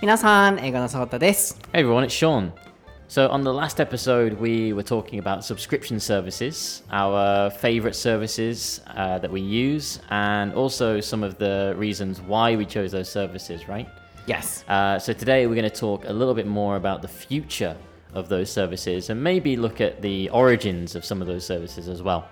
[0.00, 1.58] 皆さん、映画のソータです。
[1.72, 2.52] Hey everyone, it's Sean.
[3.08, 9.18] So, on the last episode, we were talking about subscription services, our favorite services uh,
[9.20, 13.88] that we use, and also some of the reasons why we chose those services, right?
[14.26, 14.64] Yes.
[14.68, 17.76] Uh, so, today we're going to talk a little bit more about the future
[18.13, 22.01] of those services and maybe look at the origins of some of those services as
[22.01, 22.25] well.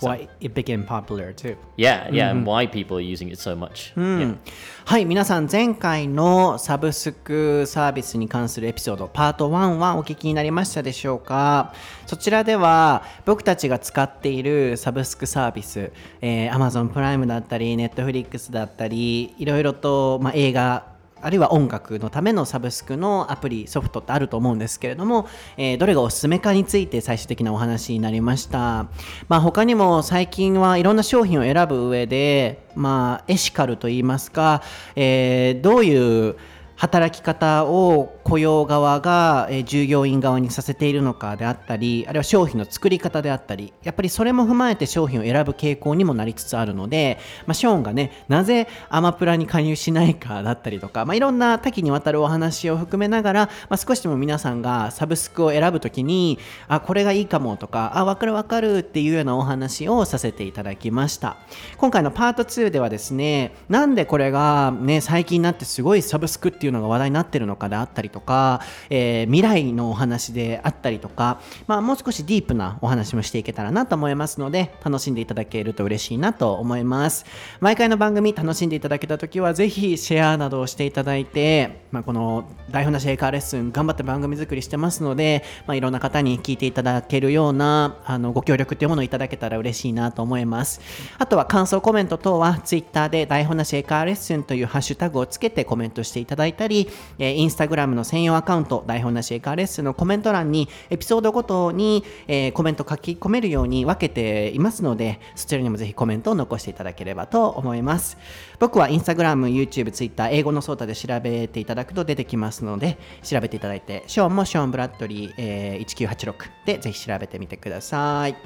[0.00, 1.56] Why it became popular too.
[1.76, 3.92] Yeah, yeah, and why people are using it so much.
[3.96, 4.36] Yeah.
[4.84, 11.72] はい、皆さん前回のサブスクサービスに関するエピソードパート1はお聞きになりましたでしょうか
[12.06, 20.91] そちらでは僕たちが使っているサブスクサービス、えー、Amazon プライムだったり Netflix だったりいろいろと、まあ、映画
[21.22, 28.86] あるいは音楽のためのサブスクのアプリソフトってあると思うんですけれども、えーどれがおすすめかについて最終的なお話になりました、
[29.28, 34.62] まあ、他にも最近はいろんな商品を選ぶ上で、まあ、エシカルといいますか、
[34.96, 36.36] えーどういう
[36.76, 61.36] 働き方を雇用側が、え従業員側にさせているのかであったりあるいは商品の作り方であったりやっぱりそれも踏まえて商品を選ぶ傾向にもなりつつあるので、まあ、ショーンがねなぜアマプラに加入しないかだったりとか、まあ、いろんな多岐にわたるお話を含めながら、まあ、少しでも皆さんがサブスクを選ぶときにあこれがいいかもとかあ分かる分かるっていうようなお話をさせていただきました。
[61.76, 77.24] 今回のパート2ではですねなんでこれがね最近になってすごいサブスクっていうのが話題になってるのかであったりとか、えー未来のお話であったりとか、まあ、もう少しディープなお話もしていけたらなと思いますので楽しんでいただけると嬉しいなと思います。
[77.60, 90.80] 毎回の番組楽しんでいただけた時はぜひシェアなどをしていただいて、まあ、この台本なし英会話レッスン頑張って番組作りしてますので、まあ、いろんな方に聞いていただけるようなあのご協力というものをいただけたら嬉しいなと思います。
[91.18, 108.16] あとは感想コメント等は Twitter で台本なし英会話レッスンというハッシュタグをつけてコメントしていただいたり、えー、インスタグラムの専用アカウント台本なし英会話レッスンのコメント欄にエピソードごとに、えーコメント書き込めるように分けていますのでそちらにもぜひコメントを残していただければと思います
[108.58, 116.34] 僕はインスタグラム YouTube、Twitter 英語のソータで調べていただくと出てきますので調べていただいてショーンもショーン・ブラッドリー、えー1986
[116.66, 118.36] でぜひ調べてみてください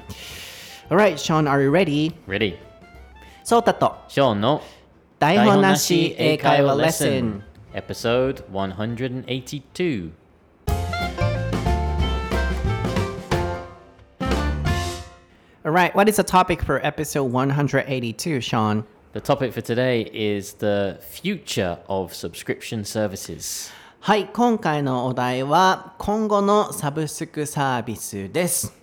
[0.89, 2.13] Alright, Sean, are you ready?
[2.27, 2.57] Ready?
[3.43, 4.61] ソータと Sean no
[5.19, 7.43] 台本なし英会話レッスン
[7.76, 10.12] Episode 182.
[15.64, 18.84] Alright, what is the topic for episode 182, Sean?
[19.12, 23.70] The topic for today is the future of subscription services.
[24.00, 28.74] はい、今回のお題は今後のサブスクサービスです。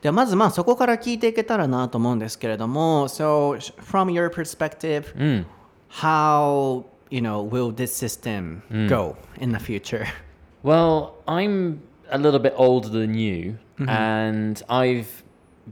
[0.00, 10.07] ではまずまあそこから聞いていけたらなと思うんですけれども、So from your perspective,、how you know will this system go in the future?
[10.61, 11.81] Well, I'm
[12.11, 15.23] a little bit older than you, and I've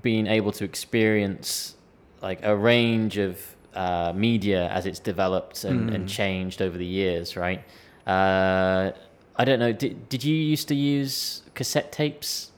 [0.02, 1.76] been able to experience
[2.22, 3.38] like a range of
[3.74, 7.66] uh, media as it's developed and, and changed over the years, right?
[8.08, 8.92] Uh,
[9.36, 9.74] I don't know.
[9.74, 12.52] Did, did you used to use cassette tapes?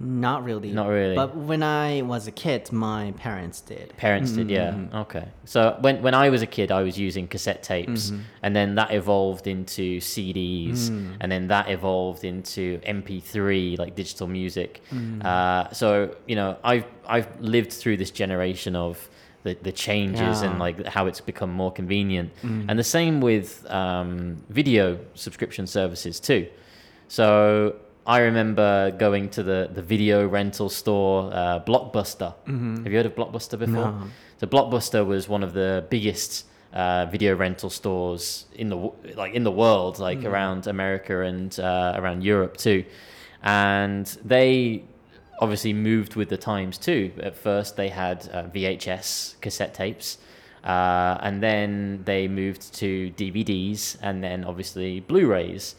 [0.00, 0.70] Not really.
[0.70, 1.16] Not really.
[1.16, 3.96] But when I was a kid, my parents did.
[3.96, 4.70] Parents did, yeah.
[4.70, 4.96] Mm-hmm.
[4.96, 5.26] Okay.
[5.44, 8.22] So when when I was a kid, I was using cassette tapes, mm-hmm.
[8.42, 11.16] and then that evolved into CDs, mm.
[11.20, 14.82] and then that evolved into MP3, like digital music.
[14.92, 15.24] Mm.
[15.24, 19.08] Uh, so you know, I've I've lived through this generation of
[19.42, 22.66] the, the changes and like how it's become more convenient, mm.
[22.68, 26.46] and the same with um, video subscription services too.
[27.08, 27.74] So
[28.08, 32.32] I remember going to the, the video rental store, uh, Blockbuster.
[32.82, 33.92] Have you heard of Blockbuster before?
[33.92, 34.02] No.
[34.40, 39.44] So Blockbuster was one of the biggest uh, video rental stores in the like in
[39.44, 42.82] the world, like around America and uh, around Europe too.
[43.42, 44.84] And they
[45.40, 47.12] obviously moved with the times too.
[47.22, 50.16] At first, they had uh, VHS cassette tapes.
[50.64, 55.74] Uh, and then they moved to DVDs and then obviously Blu-rays.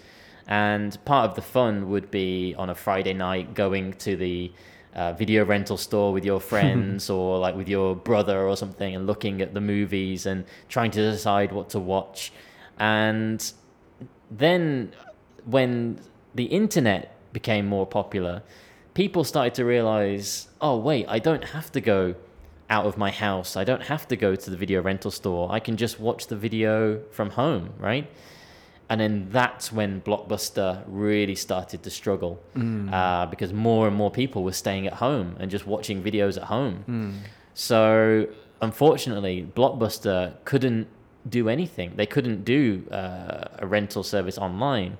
[0.49, 4.51] And part of the fun would be on a Friday night going to the
[4.95, 9.05] uh, video rental store with your friends or like with your brother or something and
[9.05, 12.33] looking at the movies and trying to decide what to watch.
[12.79, 13.53] And
[14.31, 14.91] then
[15.45, 16.01] when
[16.33, 18.41] the internet became more popular,
[18.95, 22.15] people started to realize, oh, wait, I don't have to go
[22.71, 23.55] out of my house.
[23.55, 25.51] I don't have to go to the video rental store.
[25.51, 28.09] I can just watch the video from home, right?
[28.89, 32.39] And then that's when Blockbuster really started to struggle
[32.91, 36.45] uh, because more and more people were staying at home and just watching videos at
[36.45, 37.21] home.
[37.53, 38.27] So
[38.61, 40.87] unfortunately, Blockbuster couldn't
[41.29, 41.93] do anything.
[41.97, 44.97] They couldn't do uh, a rental service online.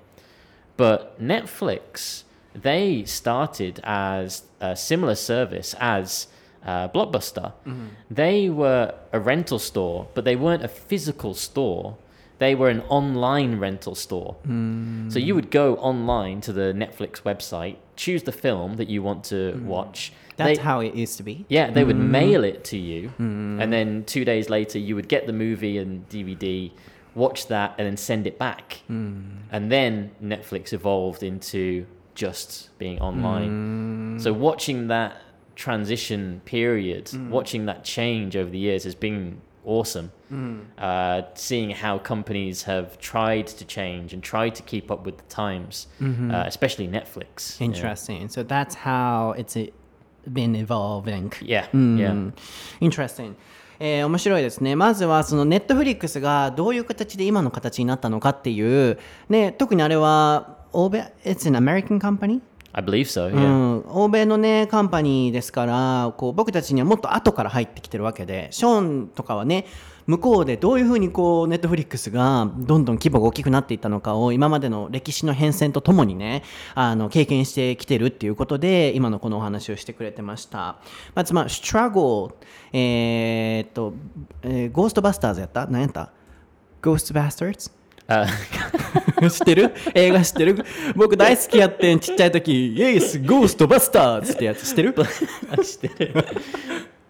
[0.76, 2.22] But Netflix,
[2.54, 6.28] they started as a similar service as
[6.64, 7.52] uh, Blockbuster.
[8.10, 11.96] They were a rental store, but they weren't a physical store.
[12.40, 14.34] They were an online rental store.
[14.44, 19.24] So you would go online to the Netflix website, choose the film that you want
[19.24, 19.66] to hmm.
[19.66, 20.12] watch.
[20.36, 21.44] That's They- how it used to be.
[21.50, 22.10] yeah, they would hmm.
[22.10, 23.60] mail it to you, hmm.
[23.60, 26.72] and then two days later, you would get the movie and DVD,
[27.14, 28.80] watch that, and then send it back.
[28.88, 34.18] And then Netflix evolved into just being online.
[34.18, 35.20] So watching that
[35.56, 40.10] transition period, watching that change over the years has been awesome.
[40.78, 45.24] Uh, seeing how companies have tried to change and tried to keep up with the
[45.28, 47.58] times, uh, especially Netflix.
[47.60, 47.66] Yeah.
[47.66, 48.28] Interesting.
[48.28, 49.66] So that's how it's uh,
[50.32, 51.32] been evolving.
[51.42, 52.32] Yeah, うん yeah.
[52.80, 53.34] Interesting.
[53.80, 54.76] えー面白いですね。
[54.76, 58.98] まずはそのネットフリックスがどういう形で今の形になったのかっていう、
[59.28, 62.40] ね、特にあれは欧米、It's an American company?
[62.72, 63.28] I believe so.
[63.28, 63.34] Yeah.
[63.40, 69.66] ん、欧米のねカンパニーですからこう僕たちにはもっと後から入ってきてるわけでショーンとかはね
[70.06, 76.42] 向こうでどういうふうにこうネットフリックスがどんどん規模が大きくなっていったのかを今までの歴史の変遷とともにね
[76.74, 80.78] あの経験してきてるっていうことで今のこのお話をしてくれてました
[81.14, 82.32] まずまあ struggle
[82.72, 83.94] えー、っと、
[84.42, 85.66] えーゴーストバスターズやった？
[85.66, 86.12] 何やった
[86.82, 87.79] ？Ghost Bastards?
[88.10, 88.26] Uh,
[89.30, 89.72] 知ってる？
[89.94, 90.64] 映画知ってる？
[90.96, 94.94] 僕大好きやってんちっちゃい時「イエスゴーストバスターズ」ってやつ知ってる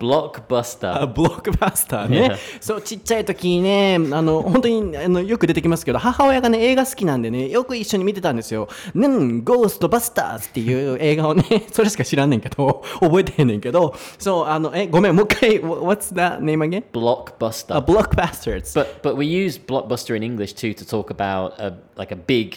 [0.01, 1.07] ブロックバスター。
[1.09, 2.35] ブロックバスターね。
[2.59, 8.71] そう、ちっちゃい時ね、あの、本当に、あの、よく出てきますけど、母親がね、映画好きなんでね、よく一緒に見てたんですよ。
[8.95, 9.09] ね、
[9.43, 16.83] ゴーストバスターズっていう映画をね、 それしか知らんねんけど、覚えてねんけど、そう、あの、え、ごめん、もう一回、what's that name again?
[16.91, 17.85] ブロックバスター。
[17.85, 18.79] ブロックバスターズ。
[19.03, 22.57] But, we use blockbuster in English to to talk about a, like a big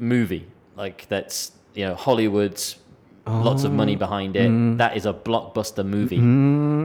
[0.00, 2.78] movie, like that's, you know, Hollywood's
[3.28, 4.48] lots of money behind it.
[4.78, 6.18] That is a blockbuster movie.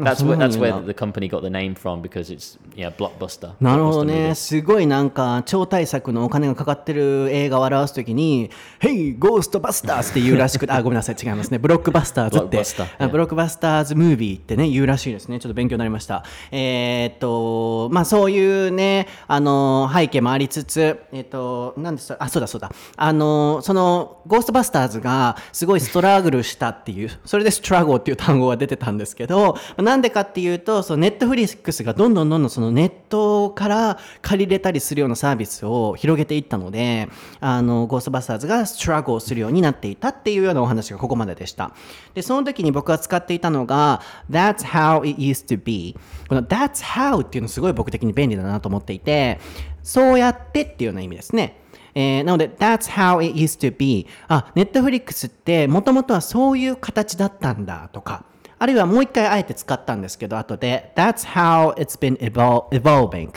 [0.03, 3.53] That's where that's wherethe company got the name from because it's yeah blockbuster.
[3.59, 4.35] なるほどね。
[4.35, 8.49] すごいなんか超大作のお金がかかってる映画を表すときに、
[8.79, 11.57] Hey, ゴーストバスターズって言うらしくて、あ、ごめんなさい、違いますね。
[11.57, 15.39] ブロックバスターズって、yeah ブロックバスターズムービーってね、言うらしいですね。
[15.39, 16.23] ちょっと勉強になりました。
[16.51, 22.71] えーっと、まあそういうね、あの、背景もありつつ、えーっと、なんでしたあ、そうだそうだ。
[22.95, 37.09] あの、その、ゴーストバスターズがすごいストラグルしたっていう、それでストラゴっていう単語が出てたんですけど、なんでかっていうと、そのネットフリックスがどんどんどんどんそのネットから借りれたりするようなサービスを広げていったので、
[37.39, 41.73] あの、ゴーストバスターズがストラゴをするようになっていたっていうようなお話がここまででした。
[42.13, 44.01] で、その時に僕が使っていたのが、
[44.31, 45.95] That's how it used to be。
[46.29, 49.39] この That's how っていうのすごい僕的に便利だなと思っていて、
[49.83, 51.62] そうやってっていうような意味ですね。
[51.95, 54.07] えーなので、That's how it used to be.
[54.27, 58.25] あ、Netflix ってもともとはそういう形だったんだとか、
[58.59, 63.29] あるいはもう一回あえて使ったんですけど、後で、That's how it's been evolving.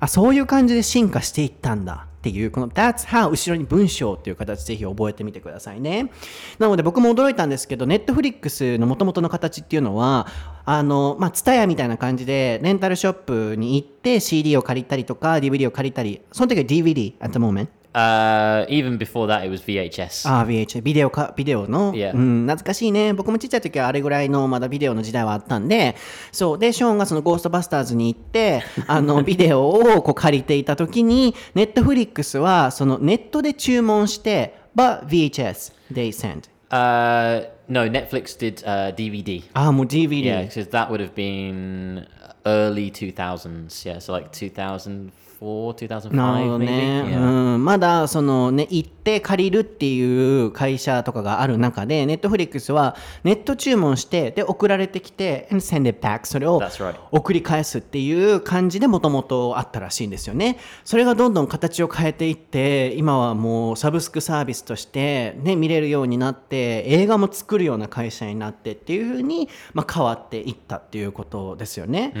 [0.00, 2.08] あ、そういう感じで進化していったんだ。
[2.18, 6.10] っていう、この That's how 後ろに文章っていう形ぜひ覚えてみてくださいね。
[6.58, 10.26] なので僕も驚いたんですけど、Netflix の元々の形っていうのは、
[10.64, 17.68] あの、まあ、TSUTAYA みたいな感じで、レンタルショップに行って CD を借りたりとか、DVD を借りたり、その時は DVD at the moment。
[17.94, 20.28] Uh, even before that, it was VHS.
[20.28, 22.12] ああ、VH、ビデオか、ビデオの、Yeah.
[22.12, 23.12] うん、懐かしいね。
[23.12, 25.94] 僕もちっちゃい時はあれぐらいのまだビデオの時代はあったんで、
[26.32, 26.58] そう。
[26.58, 36.48] で、ショーンがそのゴーストバスターズに行って、あの、ビデオをこう借りていた時に、ネットフリックスはそのネットで注文して、but VHS, they send.
[36.70, 39.44] Uh, no, Netflix did uh, DVD.
[39.52, 40.24] ああ、もう DVD。
[40.24, 42.08] Yeah, because that would have been
[42.44, 43.86] early 2000s.
[43.86, 45.12] Yeah, so like 2004,
[45.44, 46.66] 2005, なるほど maybe.
[46.66, 47.20] ね、Yeah.
[47.20, 56.96] うん、まだそのね行って借りるっていう会社とかがある中でネットフリックスはネット注文してで送られてきて and send it back それを That's right.
[57.10, 72.12] 送り返すっていう感じでもともとあったらしいんですよねそれがどんどん形を変えていって今はもうサブスクサービスとしてね見れるようになって映画も作るような会社になってっていうふうに、まあ、変わっていったっていうことですよね、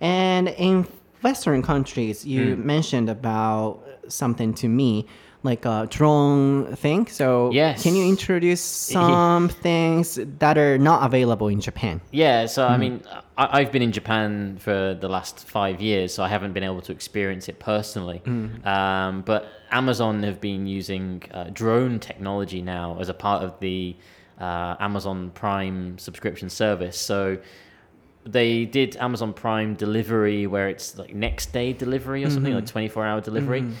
[0.00, 0.86] And in
[1.22, 5.06] Western countries, you mentioned about something to me,
[5.42, 7.06] like a drone thing.
[7.06, 7.82] So, Yes.
[7.82, 8.60] can you introduce
[8.98, 12.00] some things that are not available in Japan?
[12.10, 13.02] Yeah, so I mean,
[13.38, 16.82] I, I've been in Japan for the last five years, so I haven't been able
[16.82, 18.22] to experience it personally.
[18.64, 23.96] Um, but Amazon have been using uh, drone technology now as a part of the
[24.40, 26.98] uh, Amazon Prime subscription service.
[26.98, 27.38] So
[28.24, 32.60] they did Amazon Prime delivery where it's like next day delivery or something mm-hmm.
[32.60, 33.62] like 24 hour delivery.
[33.62, 33.72] Mm-hmm.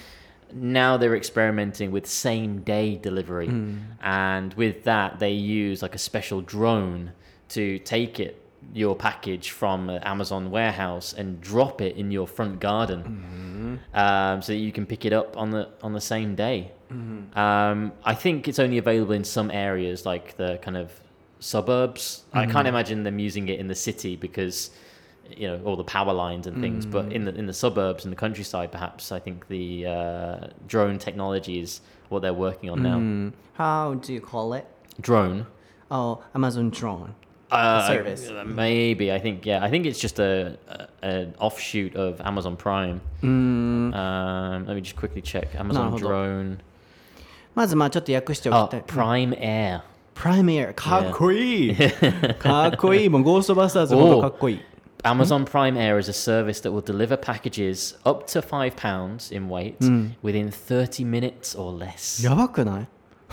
[0.72, 3.48] Now they're experimenting with same day delivery.
[3.48, 3.82] Mm.
[4.02, 7.12] And with that, they use like a special drone
[7.50, 8.42] to take it,
[8.74, 13.98] your package from an Amazon warehouse and drop it in your front garden mm-hmm.
[13.98, 16.72] um, so that you can pick it up on the, on the same day.
[17.38, 20.92] Um, I think it's only available in some areas like the kind of
[21.39, 22.23] suburbs.
[22.33, 24.71] I can't imagine them using it in the city because
[25.29, 26.85] you know all the power lines and things.
[26.85, 30.97] But in the in the suburbs and the countryside, perhaps I think the uh, drone
[30.99, 32.97] technology is what they're working on now.
[32.97, 33.33] Mm.
[33.53, 34.65] How do you call it?
[35.01, 35.45] Drone.
[35.91, 37.15] Oh, Amazon drone.
[37.51, 38.27] Uh, service.
[38.29, 39.63] uh, Maybe I think yeah.
[39.63, 43.01] I think it's just a, a an offshoot of Amazon Prime.
[43.23, 45.53] Um, let me just quickly check.
[45.55, 46.09] Amazon なるほど。
[46.09, 46.57] Drone.
[47.53, 48.83] まずまあちょっと訳してお Oh, きたい。
[48.83, 49.81] Prime Air.
[50.19, 51.75] プライムエアかっこいい
[52.39, 54.61] かっこいいもうゴーストバスターズほどかっこいい
[55.03, 59.49] Amazon Prime Air is a service that will deliver packages up to five pounds in
[59.49, 59.75] weight
[60.23, 62.23] within 30 minutes or less.
[62.25, 62.87] やばくない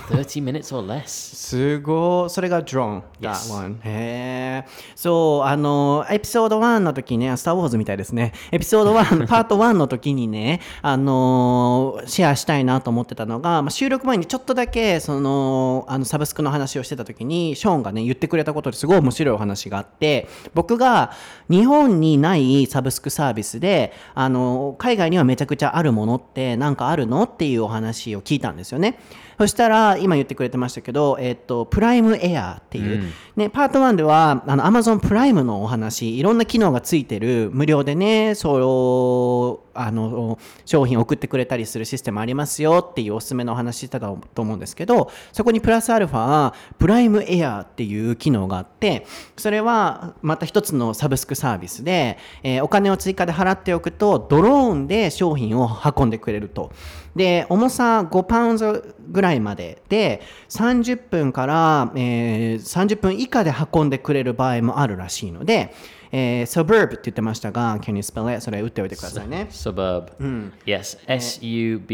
[0.09, 1.07] 30 minutes or less.
[1.07, 2.29] すごい。
[2.29, 3.53] それが drone that Yes.
[3.53, 3.79] one.
[3.83, 8.33] へえそうあのエピソード1の時ねスター・ウォーズみたいですね。
[8.51, 21.11] エピソード1パート1の時にね あのシェアしたいなと思ってたのが、まあ、収録前にちょっとだけそのあのサブスクの話をしてた時にショーンがね言ってくれたことですごい面白いお話があって僕が
[21.49, 28.99] 日本にないサブスクサービスであの海外にはめちゃくちゃあるものって何かあるのっていうお話を聞いたんですよね
[29.38, 37.50] そしたら今言ってくれてましたけど、えっと、プライムエアっていう、ね、パート1ではあの Amazon プライムのお話いろんな機能がついてる。
[37.53, 49.05] 無料でねそうあの商品を送ってくれたりするシステムありますよっていうおすすめのお話してたと思うんですけどそこにプラスアルファプライムエアっていう機能があって
[49.38, 56.72] それはまた一つのサブスクサービスで、えーお金を追加で払っておくとドローンで商品を運んでくれると。
[57.15, 65.74] で重さ5パウンドぐらいまでで30分から、えー30分以下で運んでくれる場合もあるらしいので、
[66.11, 69.47] えー、suburb って言ってましたが、急にスペルそれ打っておいてくださいね。
[69.51, 70.53] suburb、うん。
[70.65, 71.89] Yes, S-U-B-U-R-B。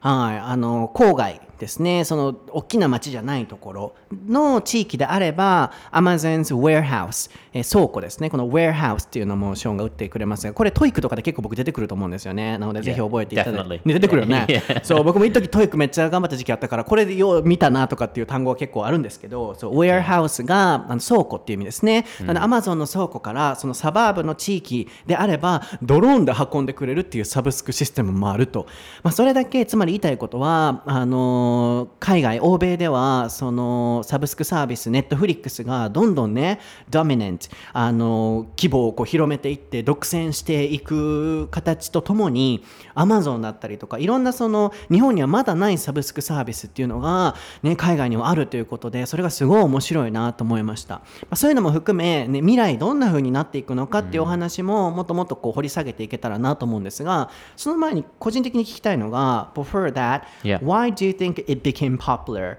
[0.00, 1.40] はい、あの、郊外。
[1.58, 3.94] ですね、その大きな町じゃないところ
[4.28, 12.56] の地域であれば、Amazon's Warehouse、えー倉庫ですね、この Warehouse っていうのもショーンが打ってくれますが、これ、 TOEIC とかで結構僕出てくると思うんですよね。
[12.58, 13.88] なので、ぜひ覚えていただい.て。
[13.88, 14.46] ね出てくるよね。
[14.82, 22.06] そう、僕も一時 TOEIC めっちゃ頑張った時期あったから、これでよう見たなとかっていう単語は結構あるんですけど、そう Warehouse があの倉庫っていう意味ですね。
[22.20, 28.66] なので、Amazon の倉庫から、そのサバーブの地域であれば、ドローンで運んでくれるっていうサブスクシステムもあると。
[29.02, 42.64] まあ、それだけ、つまり言いたいことは、あのー海外、欧米では、そのサブスクサービス、ネットフリックスがどんどんね、ドミネント、あのー規模をこう広めていって、独占していく形とともに、
[42.94, 50.96] Amazon だったりとか、いろんなその、日本にはまだないサブスクサービスっていうのが、ね、海外にはあるということで、それがすごい面白いなと思いました。
[50.96, 60.58] まあ、そういうのも含め、ね、未来どんな風になっていくのかっていうお話も、もっともっとこう掘り下げていけたらなと思うんですが、その前に個人的に聞きたいのが、before that, Yeah.
[60.60, 62.58] why do you think it became popular?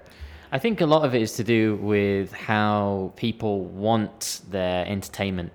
[0.52, 5.52] I think a lot of it is to do with how people want their entertainment.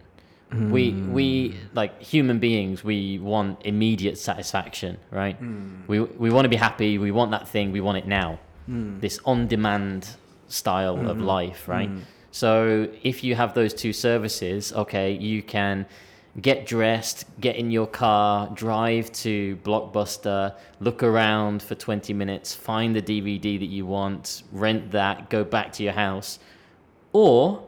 [0.71, 2.83] We we like human beings.
[2.83, 5.35] We want immediate satisfaction, right?
[5.35, 5.81] Hmm.
[5.87, 6.97] We we want to be happy.
[6.97, 7.73] We want that thing.
[7.73, 8.39] We want it now.
[8.67, 8.99] Hmm.
[8.99, 10.07] This on-demand
[10.47, 11.23] style of hmm.
[11.23, 11.89] life, right?
[12.31, 15.85] So if you have those two services, okay, you can
[16.41, 22.95] get dressed, get in your car, drive to Blockbuster, look around for 20 minutes, find
[22.95, 26.39] the DVD that you want, rent that, go back to your house,
[27.13, 27.65] or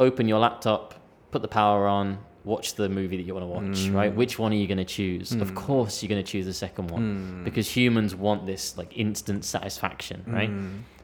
[0.00, 0.94] open your laptop,
[1.30, 3.94] put the power on, watch the movie that you want to watch, mm.
[3.94, 4.14] right?
[4.14, 5.32] Which one are you going to choose?
[5.32, 5.54] Of mm.
[5.54, 7.44] course, you're going to choose the second one mm.
[7.44, 10.50] because humans want this like instant satisfaction, right?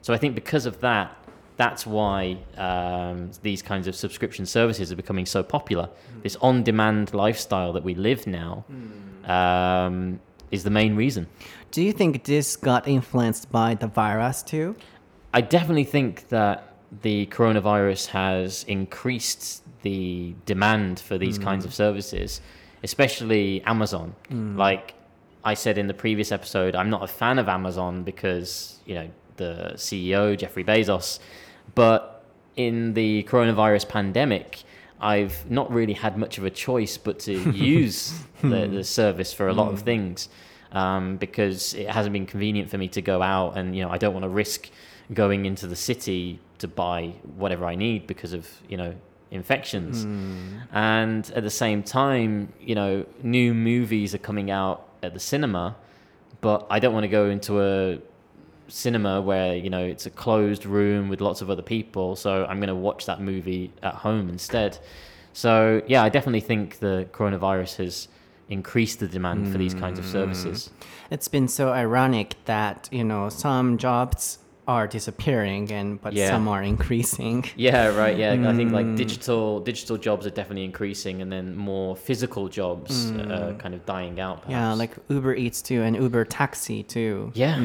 [0.01, 1.17] So I think because of that,
[1.61, 5.87] that's why um, these kinds of subscription services are becoming so popular.
[6.23, 8.65] This on-demand lifestyle that we live now
[9.25, 11.27] um, is the main reason.
[11.69, 14.75] Do you think this got influenced by the virus too?
[15.35, 16.57] I definitely think that
[17.03, 22.41] the coronavirus has increased the demand for these kinds of services,
[22.83, 24.15] especially Amazon.
[24.57, 24.95] Like
[25.43, 29.09] I said in the previous episode, I'm not a fan of Amazon because, you know,
[29.37, 31.19] the CEO, Jeffrey Bezos,
[31.75, 32.23] but
[32.55, 34.63] in the coronavirus pandemic,
[34.99, 38.75] I've not really had much of a choice but to use the, hmm.
[38.75, 39.85] the service for a lot of hmm.
[39.85, 40.29] things
[40.71, 43.97] um, because it hasn't been convenient for me to go out and you know I
[43.97, 44.69] don't want to risk
[45.13, 48.93] going into the city to buy whatever I need because of you know
[49.31, 50.03] infections.
[50.03, 50.57] Hmm.
[50.71, 55.75] And at the same time, you know, new movies are coming out at the cinema,
[56.41, 57.99] but I don't want to go into a
[58.71, 62.57] cinema where you know it's a closed room with lots of other people so i'm
[62.57, 64.77] going to watch that movie at home instead.
[65.33, 68.07] So yeah i definitely think the coronavirus has
[68.51, 70.11] increased the demand for these kinds of hmm.
[70.11, 70.69] services.
[71.09, 74.39] It's been so ironic that, you know, some jobs
[74.77, 76.29] are disappearing and but Yeah.
[76.31, 77.37] some are increasing.
[77.55, 81.95] yeah right yeah i think like digital digital jobs are definitely increasing and then more
[82.07, 84.51] physical jobs uh, kind of dying out perhaps.
[84.51, 87.31] Yeah, like Uber Eats too and Uber Taxi too.
[87.35, 87.55] yeah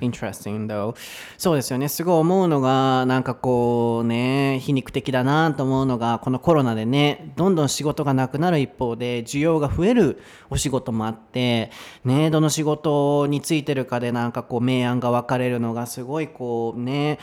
[0.00, 0.94] Interesting though.
[1.38, 1.88] そうですよね。
[1.88, 11.70] すごい思うのが、なんかこうね、皮肉的だなと思うのが、このコロナでね、どんどん仕事がなくなる一方で、需要が増えるお仕事もあって、
[12.04, 17.20] ね、どの仕事についてるかでなんかこう明暗が分かれるのがすすごいこうね、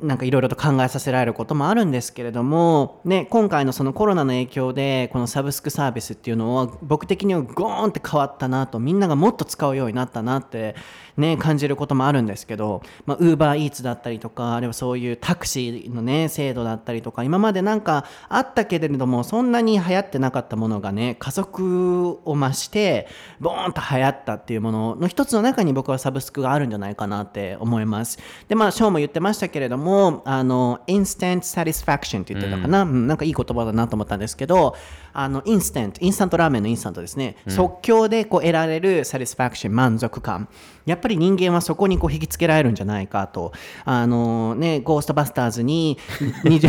[0.00, 10.74] なんかいろいろと考えさせられることもあるんですけれども、ね、今回のそのコロナの影響でこのサブスクサービスっていうのは僕的にはゴーンって変わったなとみんながもっと使うようになったなって、
[11.16, 23.08] ね、感じることもあるんですけど、まあ、Uber Eats だったりとかあるいはそういうタクシーの、ね、制度だったりとか今までなんかあったけれどもそんなに流行ってなかったものがね加速を増して
[23.40, 28.18] ボーンと流行ったっていうものの一つの中に僕はサブスクがあるんじゃないかなって思います。
[28.48, 33.06] でまあショーも言ってましたけれどもあの instant satisfaction って言ってたかな、うん。
[33.06, 34.76] なんかいい言葉だなと思ったんですけど
[35.12, 40.48] あのインスタントインスタントラーメンのインスタントですね、即興でこう得られる satisfaction 満足感。
[40.84, 43.52] やっぱり人間はそこにこう引きつけられるんじゃないかと。
[43.84, 45.98] あのねゴーストバスターズに
[46.44, 46.68] 20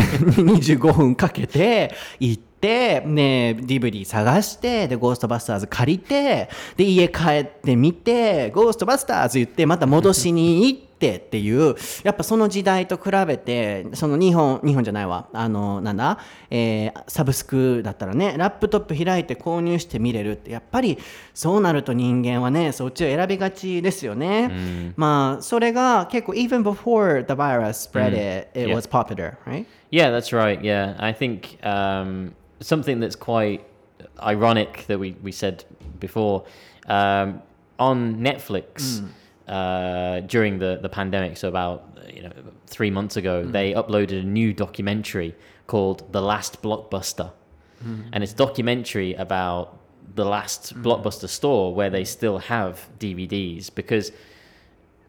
[0.58, 16.18] 25分かけて行ってね DVD 探してでゴーストバスターズ借りてで家帰ってみてゴーストバスターズ言ってまた戻しに行ってっていうやっぱその時代と比べてその日本日本じゃないわあのなんだ、
[16.50, 20.98] えーサブスクだったらねラップトップ開いて購入して見れるってやっぱり
[21.34, 28.74] そうなると人間はねそっちを選びがちですよね、まあそれが結構 even before the virus spread it it Yeah.
[28.74, 30.60] was popular right Yeah, that's right.
[30.62, 33.62] Yeah, I think um, something that's quite
[34.20, 35.64] ironic that we, we said
[35.98, 36.44] before
[36.86, 37.40] um,
[37.78, 39.02] on Netflix
[39.48, 42.32] uh, during the, the pandemic, so about you know
[42.66, 43.52] three months ago, mm-hmm.
[43.52, 45.34] they uploaded a new documentary
[45.66, 47.32] called "The Last Blockbuster,"
[47.82, 48.02] mm-hmm.
[48.12, 49.78] and it's a documentary about
[50.14, 50.86] the last mm-hmm.
[50.86, 54.10] blockbuster store where they still have DVDs because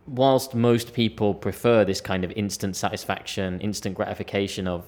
[0.05, 4.85] whilst most people prefer this kind of instant satisfaction, instant gratification of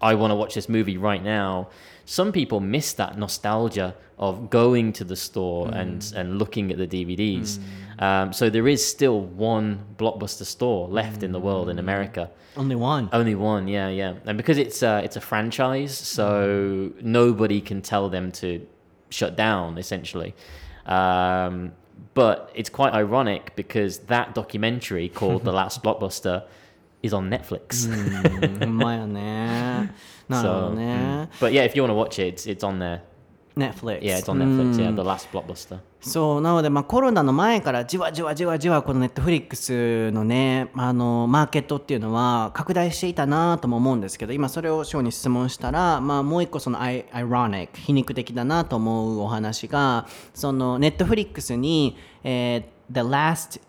[0.00, 1.68] I want to watch this movie right now,
[2.04, 6.86] some people miss that nostalgia of going to the store and and looking at the
[6.86, 7.58] DVDs.
[7.98, 12.30] Um, so there is still one blockbuster store left in the world in America.
[12.56, 14.14] only one Only one, yeah, yeah.
[14.24, 18.66] And because it's uh, it's a franchise, so nobody can tell them to
[19.10, 20.34] shut down essentially.
[20.86, 21.72] Um,
[22.14, 26.44] but it's quite ironic because that documentary called The Last Blockbuster
[27.02, 27.88] is on Netflix.
[28.60, 29.92] ほん まやね
[30.28, 30.76] なるほ so, ど mm.
[30.76, 33.00] ね but yeah, if you want to watch it, it's, it's on there.
[33.56, 34.78] Netflix Yeah, it's on Netflix.
[34.78, 35.78] Yeah, The Last Blockbuster.
[36.00, 53.60] そうなので、まあ、コロナの前からじわじわじわじわこのネットフリックスのねあのマーケットっていうのは拡大していたなとも思うんですけど今それをショーに質問したら、まあ、もう一個そのアイアイロニック皮肉的だなと思うお話がそのネットフリックスに、えー The Last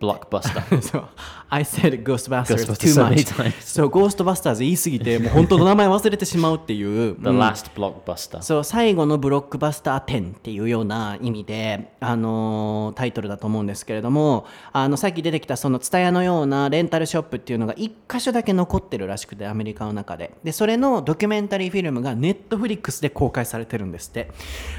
[0.00, 1.08] Blockbuster.
[1.50, 3.54] I said Ghostbusters Ghostbusters too much times.
[3.60, 8.42] そうゴーストバスターズ言い過ぎてもう本当の名前忘れてしまうっていう、the Last Blockbuster.
[8.42, 24.30] そう最後のブロックバスター10っていうような意味で、あのータイトルだと思うんですけれどもあのさっき出てきたその TSUTAYA のようなレンタルショップっていうのが1箇所だけ残ってるらしくてアメリカの中ででそれのドキュメンタリーフィルムがネットフリックスで公開されてるんですって、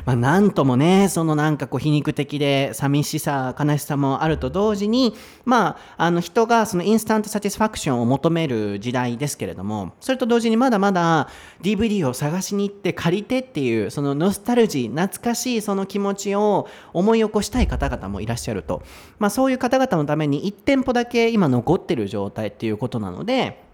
[0.06, 11.30] まあ、なんともねそのなんかこう皮肉的で寂しさ悲しさもあると同時にまああの人がそのインスタントサティスファクションを求める時代ですけれどもそれと同時にまだまだ
[11.62, 18.84] DVD を探しに行って借りてっていうそのノスタルジー懐かしいその気持ちを思い起こしたい方々もいらっしゃると、
[19.20, 23.68] まあ、そういう方々のために1店舗だけ今残ってる状態っていうことなので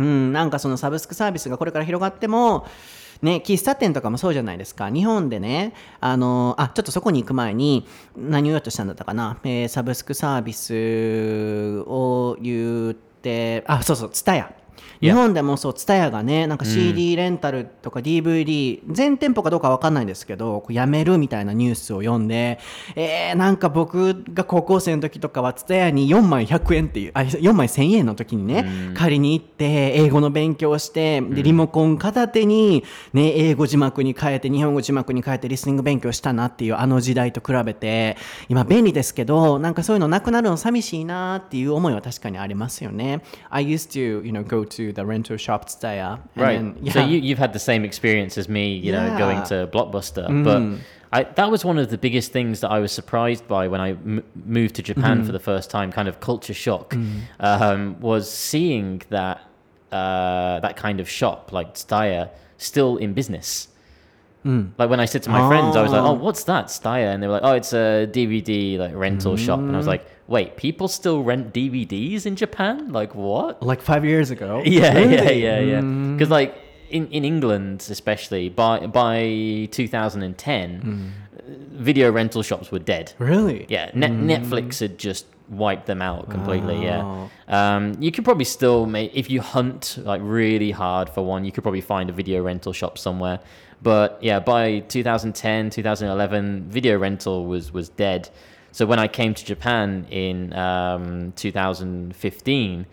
[0.00, 2.66] うん、なんかそのサブスクサービスがこれから広がっても、
[3.22, 4.90] ね、喫茶店とかもそうじゃないですか。
[4.90, 9.38] 日本でね、あの、あ、ちょっとそこに行く前に、何を言おうとしたんだったかな。
[9.44, 14.52] えーサブスクサービスを言って、あ、そうそう、ツタヤ。
[15.00, 22.58] 日本でもそう TSUTAYA がねなんか CD レンタルとか DVD、全店舗かどうかわかんないんですけどやめるみたいなニュースを読んで
[22.96, 29.64] えー、なんか僕が高校生の時とかは TSUTAYA に4枚100円っていうあ4枚1000円の時にね、借りに行って
[29.96, 38.16] 英語の勉強をしてでリモコン片手に、ね、英語字幕に変えて日本語字幕に変えてリスニング勉強したなっていうあの時代と比べて
[38.48, 43.22] 今便利ですけどなんかそういうのなくなるの寂しいなっていう思いは確かにありますよね。
[43.48, 46.56] I used to, you know, go to the rental shop and Right.
[46.58, 50.26] then- So you, you've had the same experience as me, you know, going to Blockbuster.
[50.28, 50.44] Mm.
[50.44, 53.80] But I, that was one of the biggest things that I was surprised by when
[53.80, 55.26] I m- moved to Japan mm-hmm.
[55.26, 57.20] for the first time, kind of culture shock, mm.
[57.40, 59.40] um, was seeing that
[59.92, 63.66] uh, that kind of shop like Steyr still in business.
[64.46, 64.70] Mm.
[64.78, 66.10] Like when I said to my friends, I was like, Oh.
[66.10, 69.58] "Oh, what's that Steyr?" And they were like, "Oh, it's a DVD like rental shop."
[69.58, 72.92] And I was like, "Wait, people still rent DVDs in Japan?
[72.92, 74.62] Like what?" like five years ago.
[74.64, 75.42] Yeah, yeah, Really?
[75.42, 75.80] yeah, yeah.
[75.80, 76.16] Mm.
[76.16, 76.54] Because like
[76.88, 81.10] in, in England, especially by by 2010, mm.
[81.72, 83.12] video rental shops were dead.
[83.18, 83.66] Really?
[83.68, 84.24] Yeah, Net mm.
[84.32, 86.78] Netflix had just wiped them out completely.
[86.86, 87.28] Wow.
[87.48, 91.44] Yeah, um, you could probably still make if you hunt like really hard for one,
[91.44, 93.40] you could probably find a video rental shop somewhere.
[93.82, 98.30] But yeah, by 2010, 2011, video rental was was dead.
[98.72, 102.86] So when I came to Japan in um, 2015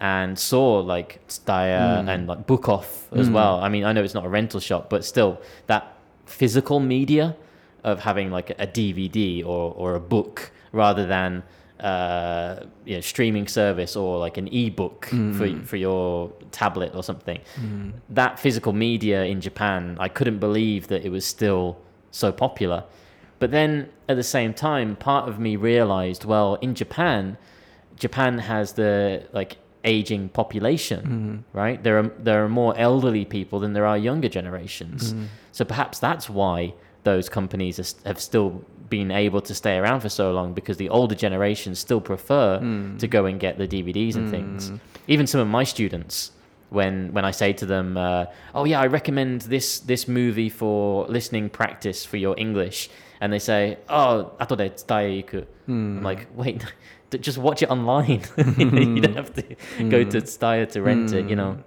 [0.00, 3.60] and saw like Steyr and like Book Off as well.
[3.60, 7.36] I mean, I know it's not a rental shop, but still that physical media
[7.84, 11.44] of having like a DVD or, or a book rather than
[11.78, 17.40] uh, you know, streaming service or like an ebook for for your tablet or something.
[18.10, 21.78] That physical media in Japan, I couldn't believe that it was still
[22.10, 22.84] so popular.
[23.42, 27.36] But then at the same time, part of me realized, well, in Japan,
[27.96, 31.58] Japan has the like aging population, mm-hmm.
[31.58, 31.82] right?
[31.82, 35.12] There are there are more elderly people than there are younger generations.
[35.12, 35.24] Mm-hmm.
[35.50, 40.08] So perhaps that's why those companies are, have still been able to stay around for
[40.08, 42.96] so long because the older generations still prefer mm.
[43.00, 44.70] to go and get the DVDs and things.
[44.70, 44.78] Mm.
[45.08, 46.30] Even some of my students,
[46.70, 51.06] when when I say to them, uh, "Oh yeah, I recommend this this movie for
[51.08, 52.88] listening practice for your English,"
[53.21, 56.59] and they say, "Oh, 後で伝え行く." I'm like, wait,
[57.09, 58.21] d- just watch it online.
[58.57, 59.43] you don't have to
[59.89, 61.29] go to Steyr to rent it.
[61.29, 61.57] You know.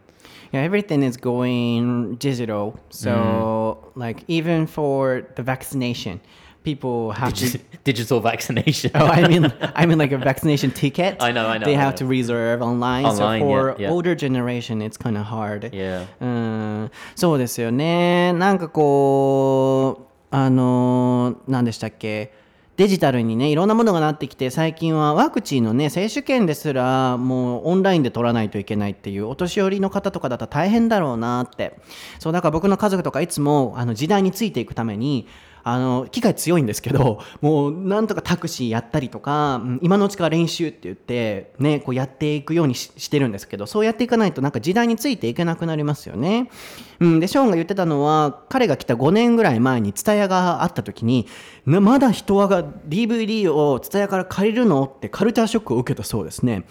[0.53, 2.75] Yeah, everything is going digital.
[2.90, 6.20] So, like, even for the vaccination,
[6.64, 7.59] people have to.
[7.85, 8.90] Digital vaccination.
[8.94, 11.16] Oh, I mean, I mean, like a vaccination ticket.
[11.20, 11.99] I know, I know, They I have know.
[11.99, 13.05] to reserve online.
[13.07, 13.90] Online, so for yeah, yeah.
[13.90, 15.70] older generation, it's kind of hard.
[15.73, 16.07] yeah.
[16.20, 18.33] うん、そうですよね。
[18.35, 20.04] なんかこう、
[20.38, 22.34] あのー、何でしたっけ？
[22.76, 31.80] デジタルにね、いろんなものがなってきて、最近はワクチンのね、接種券ですら、もうオンラインで取らないといけないっていう、お年寄りの方とかだったら大変だろうなって。
[32.19, 35.26] そう、だから僕の家族とかいつも、あの、時代についていくために、
[35.67, 46.51] あの機械強いんですけどもうなんとかタクシーやったりとかうん今のうちから練習って言って、ね、こうやっていくようにしてるんですけどそうやっていかないとなんか時代についていけなくなりますよね。
[46.99, 51.28] うん、でショーンが言ってたのは彼が来た5年ぐらい前に TSUTAYA があった時に
[51.65, 56.65] まだ人はが DVD を TSUTAYA から借りるのってカルチャーショックを受けたそうですね。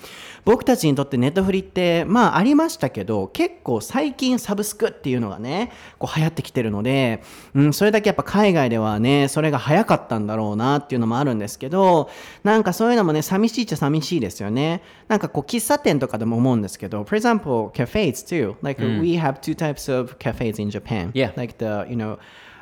[0.45, 7.23] 僕たちにとってネットフリってまあありましたけど結構最近サブスクっていうのがねこう流行ってきてるので、
[7.55, 12.11] うん、それだけやっぱ海外ではねそれが早かったんだろうなっていうのもあるんですけど
[12.43, 14.83] なんかそういうのもね寂しいっちゃ寂しいですよね。
[15.09, 18.57] なんかこう喫茶店とかでも思うんですけど for example cafes too.
[18.63, 21.11] Like we have two types of cafes in Japan.
[21.13, 21.33] Yeah.
[21.37, 22.19] like the you know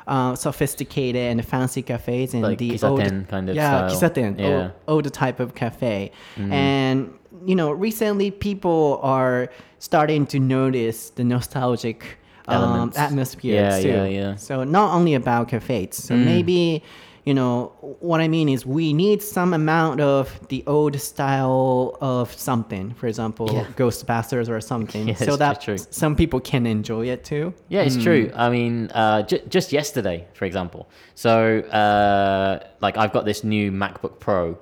[0.07, 2.89] uh, sophisticated and fancy cafes and Like the kissaten
[3.21, 4.09] old kind of yeah style.
[4.09, 4.47] kissaten Yeah.
[4.47, 7.13] old, older type of cafe and
[7.45, 13.87] you know recently people are starting to notice the nostalgic um, atmosphere Yeah, too.
[13.87, 14.35] yeah, yeah.
[14.35, 16.83] so not only about cafes so maybe
[17.25, 17.71] you know
[18.09, 23.07] what i mean is we need some amount of the old style of something for
[23.07, 23.65] example Yeah.
[23.77, 25.77] ghostbusters or something Yeah, so that true.
[25.77, 28.29] some people can enjoy it too Yeah, it's true.
[28.35, 30.81] I mean, uh, j- just yesterday, for example.
[31.15, 34.57] So, uh, like, I've got this new MacBook Pro,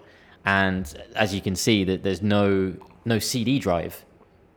[0.45, 0.84] and
[1.15, 2.74] as you can see, that there's no
[3.06, 4.06] no CD drive.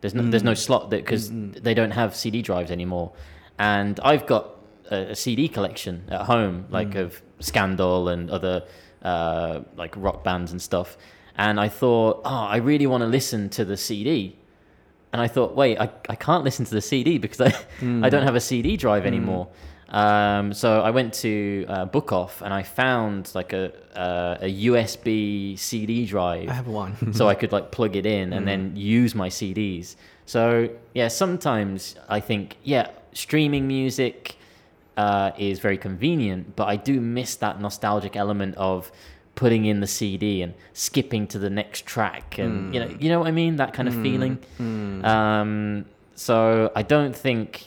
[0.01, 1.31] There's no there's no slot that because
[1.67, 3.13] they don't have CD drives anymore,
[3.59, 4.45] and I've got
[4.91, 8.65] a, a CD collection at home, like of Scandal and other
[9.03, 10.97] uh, like rock bands and stuff.
[11.37, 14.37] And I thought, oh, I really want to listen to the CD.
[15.13, 17.55] And I thought, wait, I, I can't listen to the CD because I,
[18.03, 19.49] I don't have a CD drive anymore.
[19.89, 24.65] Um, so I went to uh, Book Off and I found like a uh, a
[24.67, 26.49] USB CD drive.
[26.49, 27.13] I have one.
[27.15, 29.95] so I could like plug it in and then use my CDs.
[30.27, 34.37] So yeah, sometimes I think yeah, streaming music
[34.97, 38.91] uh, is very convenient, but I do miss that nostalgic element of
[39.35, 43.19] putting in the CD and skipping to the next track, and you know, you know
[43.19, 44.39] what I mean, that kind of feeling.
[45.05, 47.67] Um, so I don't think.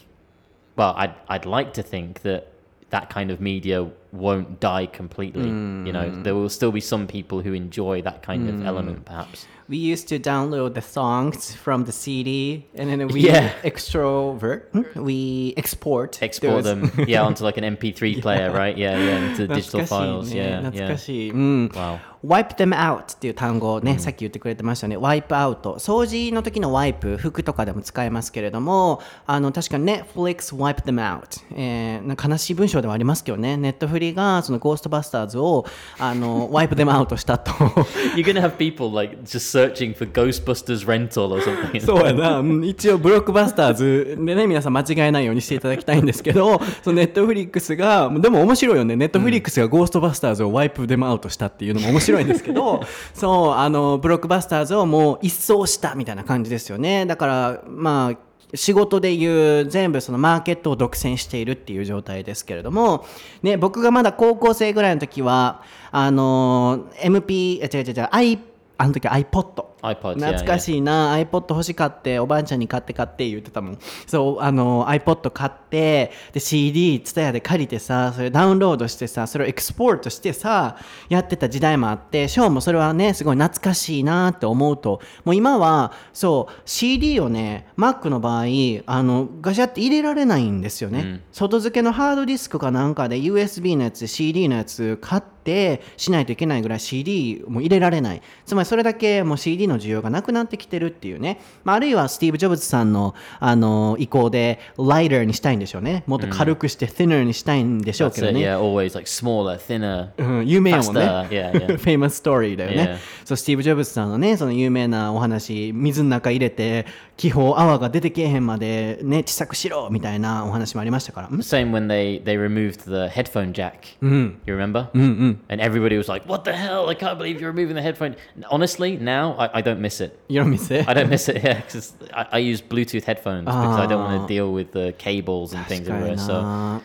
[0.78, 2.48] Well, I'd I'd like to think that
[2.92, 5.48] that kind of media won't die completely.
[5.48, 9.46] You know, there will still be some people who enjoy that kind of element, perhaps.
[9.70, 13.52] we used to download the songs from the CD and then we Yeah.
[13.64, 14.62] extrovert,
[14.96, 16.64] we export, export those.
[16.64, 20.36] them yeah onto like an mp3 player right yeah yeah into 懐 digital files ね
[20.36, 21.32] yeah 懐 yeah かしい。
[21.32, 21.68] うん。
[21.74, 24.98] wow wipe them out っていう単語をね、さっき言ってくれてましたね。
[24.98, 25.76] wipe out。
[25.76, 31.44] 掃除の時のワイプ、服とかでも使えますけれども、あの、確かに Netflix wipe them out。
[31.56, 33.70] えー悲しい文章ではありますけどね、ネ
[34.12, 35.66] ットフリがそのゴーストバスターズを、
[36.00, 37.52] あの、wipe them out したと。
[38.16, 52.82] you're gonna have people like just searching for ghostbusters rental or something そうやな、うん一応ブロックバスターズでね、皆さん間違えないようにしていただきたいんですけど、そのネットフリックスが、でも面白いよね、ネットフリックスがゴーストバスターズをワイプデムアウトしたっていうのも面白いんですけど、
[53.14, 57.06] そう、あの、ブロックバスターズをもう一掃したみたいな感じですよね。
[57.06, 63.06] だから、まあ、仕事でいう全部そのマーケットを独占しているっていう状態ですけれども、
[63.44, 68.40] ね、僕がまだ高校生ぐらいの時は、あの、MP、え違う違う違う、i、
[68.78, 69.66] あの時 iPod。
[69.82, 73.80] iPod 懐かしいな、iPod 欲しかっておばあちゃんに買って買って言ってたもん。
[74.06, 80.78] そうあの iPod 買ってで CD ツタヤで借りてさそれダウンロードしてさそれをエクスポートしてさ
[81.10, 85.02] やってた時代もあってショーもそれはねすごい懐かしいなって思うと。
[85.26, 88.46] もう今はそう CD をね Mac の場合
[88.86, 98.22] あのガシャって入れられないんですよね、外付けのハードディスクかなんかで USB のやつ CD のやつ買ってしないといけないぐらい CD も入れられない。
[98.46, 106.04] つまりそれだけもう CD の需要がなくなってきてるっていうね、まあ、あるいはスティーブ・ジョブズさんのあの意向で lighter にしたいんでしょうね。
[106.08, 111.02] もっと軽くして thinner にしたいんでしょうけどね、yeah always like smaller thinner うん、有名やもんね。
[111.02, 111.84] Faster, yeah, yeah.
[111.86, 112.98] Famous story だよね。
[113.26, 116.86] そう、スティーブ・ジョブズさんのね、その有名なお話、水の中入れて、
[117.17, 121.29] 気泡、泡が出てけえへんまで、ね、小さくしろみたいなお話もありましたから。
[121.29, 126.45] ん same when they they removed the headphone jack you remember and everybody was like what
[126.45, 128.17] the hell i can't believe you're removing the headphone
[128.51, 132.39] honestly now i, I don't miss it 色見せ I don't miss it, yeah, because I,
[132.39, 134.27] I use Bluetooth headphones because I don't want Ah.
[134.27, 136.19] to deal with the cables and things 確かに everywhere.
[136.19, 136.81] So な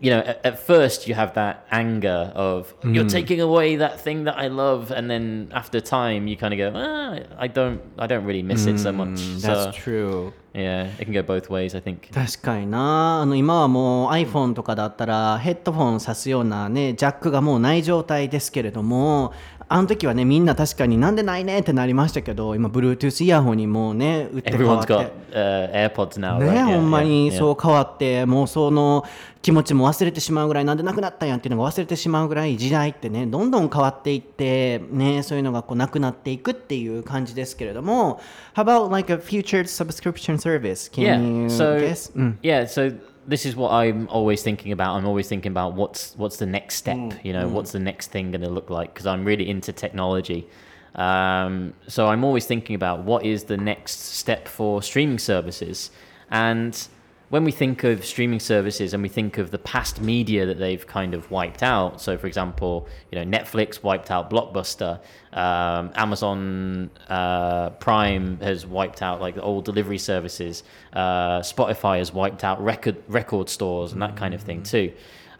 [0.00, 4.24] you know, at, at first you have that anger of you're taking away that thing
[4.24, 8.06] that I love, and then after time you kind of go, ah, I don't, I
[8.06, 9.18] don't really miss it so much.
[9.40, 10.32] That's So true.
[10.54, 12.10] yeah, it can go both ways, I think.
[12.12, 19.32] 確かになあの今はもう iPhone とかだったらヘッドフォン挿すようなねジャックがもうない状態ですけれども
[19.73, 26.65] あの時はねみんな確かになんでないねってなりましたけど今 Bluetooth イヤホンにもうね売って変わ Everyone's って got uh, AirPods now, ね right?
[26.65, 29.05] ほんまに.そう変わってもうその
[29.41, 38.19] 気持ちも忘れてしまうぐらいなんでなくなったんやんっていうのが忘れてしまうぐらい時代ってねどんどん変わっていってねそういうのがこうなくなっていくっていう感じですけれども
[38.55, 40.91] How about like a future subscription service?
[40.91, 42.11] Can yeah you so guess?
[42.13, 42.93] うん yeah so
[43.27, 44.95] this is what i'm always thinking about.
[44.95, 48.31] I'm always thinking about what's what's the next step you know what's the next thing
[48.31, 48.93] going to look like?
[48.93, 50.47] Because i'm really into technology.
[50.95, 55.91] Um, so i'm always thinking about what is the next step for streaming services.
[56.29, 56.87] And
[57.31, 60.85] when we think of streaming services and we think of the past media that they've
[60.85, 64.99] kind of wiped out, so for example, you know Netflix wiped out Blockbuster,
[65.31, 72.13] um, Amazon uh, Prime has wiped out like the old delivery services, uh, Spotify has
[72.13, 74.91] wiped out record record stores and that kind of thing too.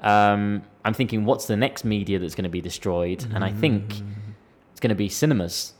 [0.01, 3.25] Um, I'm thinking, what's the next media that's going to be destroyed?
[3.35, 4.01] And I think
[4.71, 5.73] it's going to be cinemas.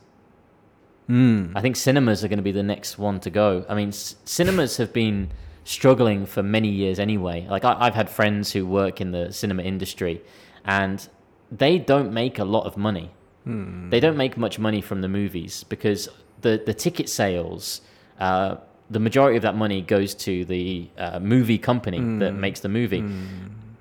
[1.56, 3.64] I think cinemas are going to be the next one to go.
[3.66, 5.30] I mean, c- cinemas have been
[5.64, 7.46] struggling for many years anyway.
[7.48, 10.22] Like I, I've had friends who work in the cinema industry,
[10.64, 11.06] and
[11.50, 13.10] they don't make a lot of money.
[13.90, 16.08] They don't make much money from the movies because
[16.40, 17.80] the the ticket sales.
[18.18, 18.56] Uh,
[18.90, 23.02] the majority of that money goes to the uh, movie company that makes the movie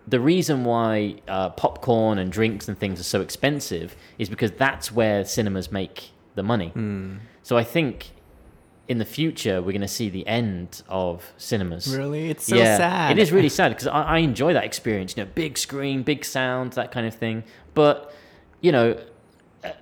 [0.07, 4.91] the reason why uh, popcorn and drinks and things are so expensive is because that's
[4.91, 6.71] where cinemas make the money.
[7.43, 8.11] So I think
[8.91, 11.95] in the future we're going to see the end of cinemas.
[11.95, 12.29] Really?
[12.29, 13.17] It's so yeah, sad.
[13.17, 15.15] It is really sad because I, I enjoy that experience.
[15.15, 17.43] You know, big screen, big sound, that kind of thing.
[17.73, 18.13] But
[18.59, 18.99] you know,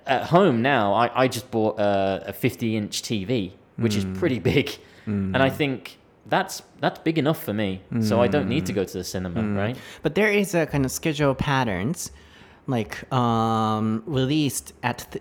[0.06, 4.16] at home now, I, I just bought a, a 50 inch TV, which is mm.
[4.16, 4.66] pretty big.
[5.06, 5.34] Mm.
[5.34, 7.82] And I think that's that's big enough for me.
[8.00, 9.56] So I don't need to go to the cinema, mm.
[9.56, 9.76] right?
[10.02, 12.12] But there is a kind of schedule patterns,
[12.68, 15.20] like um, released at the,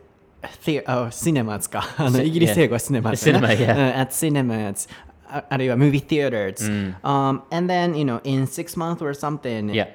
[0.65, 3.01] the oh, cinemas か あ の Si- イギリス英語は yeah.
[3.01, 3.75] cinemas ね Cinema, yeah.
[3.75, 4.89] うん at cinemas
[5.27, 9.89] ああるいは movie theaters、um, and then you know in six months or something Yeah.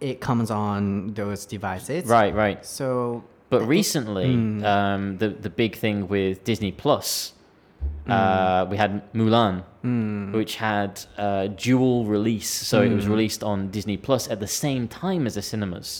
[0.00, 2.58] it comes on those devices Right, right.
[2.64, 4.26] so But recently,
[4.64, 7.32] um, the the big thing with Disney Plus,
[8.07, 8.69] uh, mm.
[8.69, 10.33] we had Mulan, mm.
[10.33, 12.49] which had uh, dual release.
[12.49, 13.09] So it was mm.
[13.09, 15.99] released on Disney Plus at the same time as the cinemas,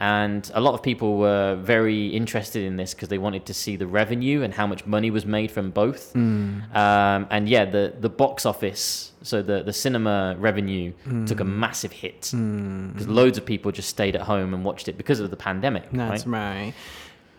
[0.00, 3.76] and a lot of people were very interested in this because they wanted to see
[3.76, 6.14] the revenue and how much money was made from both.
[6.74, 10.92] Um, and yeah, the the box office, so the the cinema revenue
[11.26, 14.96] took a massive hit because loads of people just stayed at home and watched it
[14.96, 15.84] because of the pandemic.
[15.92, 16.64] That's right?
[16.64, 16.74] right.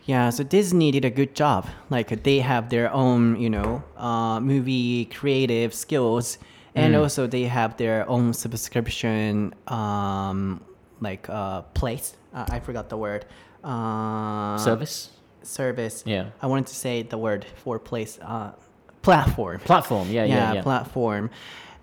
[0.06, 1.68] Yeah, so Disney did a good job.
[1.90, 6.38] Like they have their own, you know, uh, movie creative skills,
[6.76, 10.62] and also they have their own subscription, um,
[11.00, 12.16] like uh, place.
[12.34, 13.26] Uh, I forgot the word.
[13.64, 15.12] Uh, Service.
[15.44, 16.04] service.
[16.06, 16.32] Yeah.
[16.42, 18.20] I wanted to say the word for place.
[18.22, 18.52] Uh,
[19.02, 20.62] platform Platform, yeah, yeah, yeah, yeah.
[20.62, 21.30] platform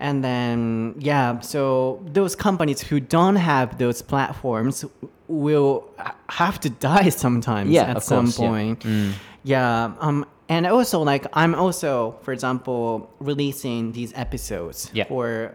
[0.01, 4.85] and then yeah so those companies who don't have those platforms
[5.29, 5.85] will
[6.29, 8.49] have to die sometimes Yeah, at some course, yeah.
[8.49, 8.85] point
[9.45, 15.05] yeah um and also like i'm also for example releasing these episodes Yeah.
[15.09, 15.55] for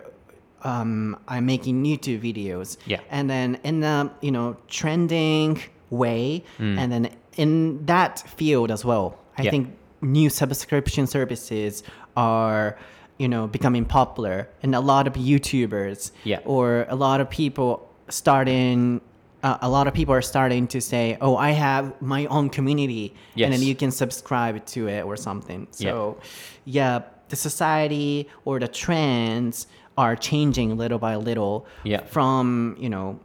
[0.64, 3.00] um i'm making youtube videos Yeah.
[3.10, 6.78] and then in the, you know trending way Mm.
[6.80, 9.52] and then in that field as well i Yeah.
[9.52, 9.66] think
[10.02, 11.84] new subscription services
[12.18, 12.78] are
[13.18, 16.40] you know becoming popular and a lot of youtubers Yeah.
[16.46, 19.02] or a lot of people starting
[19.44, 23.14] uh, a lot of people are starting to say oh i have my own community
[23.38, 26.18] and then you can subscribe to it or something so
[26.66, 27.00] yeah
[27.30, 32.02] the society or the trends are changing little by little Yeah.
[32.04, 33.20] from you know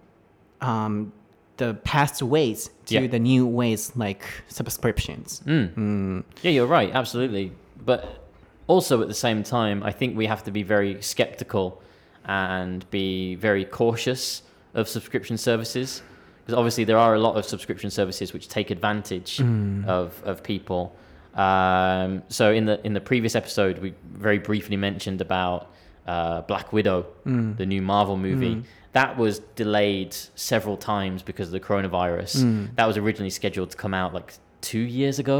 [0.60, 1.12] um,
[1.56, 3.06] the past ways to Yeah.
[3.08, 7.52] the new ways like subscriptions Yeah, you're right, absolutely.
[7.84, 8.19] But
[8.70, 11.66] also at the same time, I think we have to be very skeptical
[12.24, 14.42] and be very cautious
[14.74, 16.02] of subscription services
[16.40, 19.40] because obviously there are a lot of subscription services which take advantage
[19.86, 20.82] of, of people.
[21.34, 23.94] Um, so in the in the previous episode, we
[24.28, 25.60] very briefly mentioned about
[26.06, 27.06] uh, Black Widow,
[27.56, 28.54] the new Marvel movie.
[28.92, 32.34] That was delayed several times because of the coronavirus.
[32.76, 35.38] That was originally scheduled to come out like two years ago,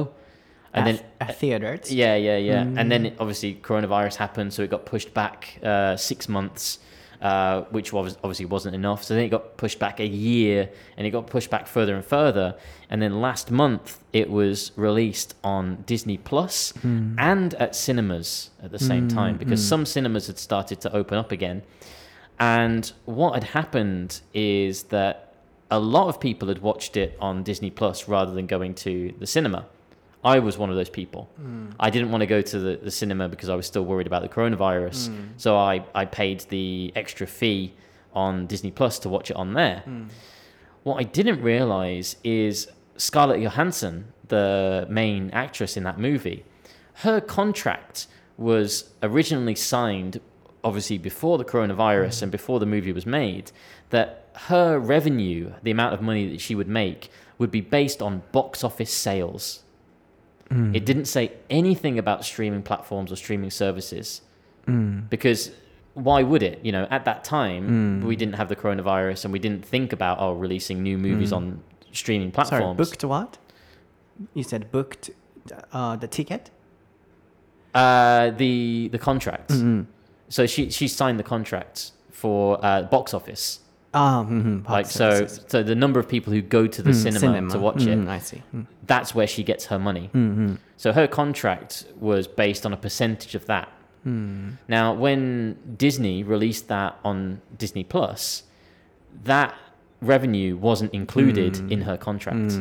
[0.72, 2.62] and at, then at uh, theaters yeah, yeah, yeah.
[2.62, 6.78] And then obviously coronavirus happened, so it got pushed back uh, six months,
[7.20, 9.02] uh, which was obviously wasn't enough.
[9.02, 12.04] So then it got pushed back a year, and it got pushed back further and
[12.04, 12.54] further.
[12.88, 16.72] And then last month it was released on Disney Plus
[17.18, 21.32] and at cinemas at the same time because some cinemas had started to open up
[21.32, 21.62] again.
[22.38, 25.34] And what had happened is that
[25.70, 29.26] a lot of people had watched it on Disney Plus rather than going to the
[29.26, 29.66] cinema.
[30.22, 31.30] I was one of those people.
[31.36, 31.70] Hmm.
[31.78, 34.22] I didn't want to go to the, the cinema because I was still worried about
[34.22, 35.08] the coronavirus.
[35.08, 35.22] Hmm.
[35.36, 37.74] So I, I paid the extra fee
[38.12, 39.80] on Disney Plus to watch it on there.
[39.84, 40.04] Hmm.
[40.82, 46.44] What I didn't realize is Scarlett Johansson, the main actress in that movie,
[46.94, 48.06] her contract
[48.36, 50.20] was originally signed,
[50.64, 53.52] obviously before the coronavirus and before the movie was made,
[53.90, 58.22] that her revenue, the amount of money that she would make, would be based on
[58.32, 59.62] box office sales.
[60.50, 64.22] It didn't say anything about streaming platforms or streaming services
[65.08, 65.50] because
[65.94, 66.58] why would it?
[66.64, 70.18] You know, at that time, we didn't have the coronavirus and we didn't think about
[70.20, 72.76] oh releasing new movies on streaming sorry platforms.
[72.76, 73.38] booked what
[74.34, 75.10] you said booked
[75.72, 76.50] uh, the ticket
[77.74, 79.50] Uh, the the contract.
[79.50, 79.82] Mm-hmm.
[80.28, 83.60] So she she signed the contract for uh, box office.
[83.92, 87.50] Ah, mhm, Like so, so the number of people who go to the Mm, cinema,
[87.50, 88.42] to watch Mm, it, I see.
[88.54, 88.66] Mm.
[88.86, 90.10] that's where she gets her money.
[90.14, 90.54] Mm-hmm.
[90.76, 93.68] So her contract was based on a percentage of that.
[94.04, 98.44] Now, when Disney released that on Disney Plus,
[99.24, 99.54] that
[100.00, 102.52] revenue wasn't included in her contract.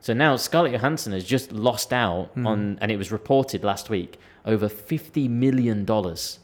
[0.00, 4.18] So now Scarlett Johansson has just lost out on, and it was reported last week,
[4.46, 6.38] over fifty million dollars.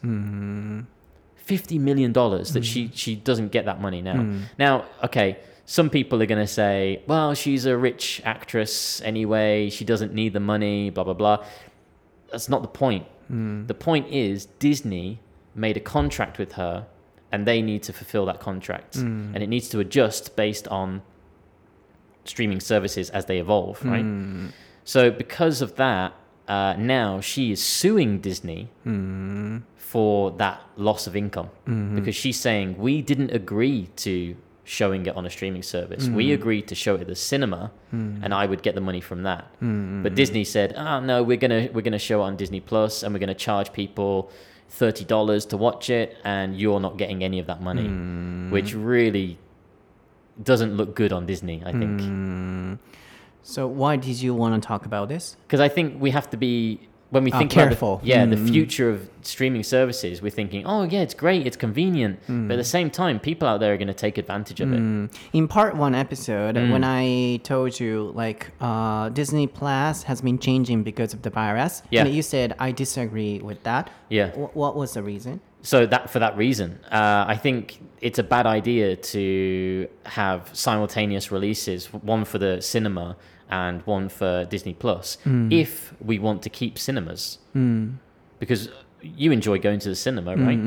[1.55, 4.15] Fifty million dollars that she she doesn't get that money now.
[4.17, 4.43] Mm.
[4.59, 5.29] Now, okay,
[5.65, 9.71] some people are going to say, well, she's a rich actress anyway.
[9.71, 10.91] She doesn't need the money.
[10.91, 11.39] Blah blah blah.
[12.31, 13.07] That's not the point.
[13.33, 13.67] Mm.
[13.67, 15.21] The point is Disney
[15.55, 16.87] made a contract with her,
[17.33, 19.33] and they need to fulfill that contract, Mm.
[19.35, 21.03] and it needs to adjust based on
[22.25, 24.05] streaming services as they evolve, right?
[24.05, 24.53] Mm.
[24.85, 26.13] So because of that,
[26.49, 28.71] uh, now she is suing Disney
[29.77, 31.97] for that loss of income mm-hmm.
[31.97, 34.37] because she's saying we didn't agree to
[34.69, 36.09] showing it on a streaming service.
[36.09, 36.35] We mm.
[36.35, 38.21] agreed to show it at the cinema, mm.
[38.23, 39.45] and I would get the money from that.
[39.63, 40.03] Mm-hmm.
[40.03, 43.13] But Disney said, "Oh no, we're gonna we're gonna show it on Disney Plus, and
[43.13, 44.31] we're gonna charge people."
[44.71, 48.51] Thirty dollars to watch it, and you're not getting any of that money, mm.
[48.51, 49.39] which really
[50.43, 51.63] doesn't look good on Disney.
[51.65, 52.79] I think
[53.49, 55.25] So why did you want to talk about this?
[55.47, 56.81] because I think we have to be
[57.11, 58.01] when we Ah, think about the- careful.
[58.05, 58.53] yeah, the Mm, mm.
[58.53, 60.21] future of streaming services.
[60.21, 63.61] We're thinking, oh yeah, it's great, it's convenient, but at the same time, people out
[63.61, 64.83] there are going to take advantage of it.
[65.33, 70.83] In part one episode, when I told you like uh, Disney Plus has been changing
[70.83, 72.05] because of the virus, Yeah.
[72.05, 73.89] and you said I disagree with that.
[74.11, 74.29] Yeah.
[74.33, 75.41] Wh- what was the reason?
[75.63, 81.33] So that for that reason, uh, I think it's a bad idea to have simultaneous
[81.33, 83.17] releases, one for the cinema
[83.51, 85.51] and one for Disney Plus, hmm.
[85.51, 87.93] if we want to keep cinemas, hmm.
[88.39, 88.69] because
[89.03, 90.59] you enjoy going to the cinema, hmm, right?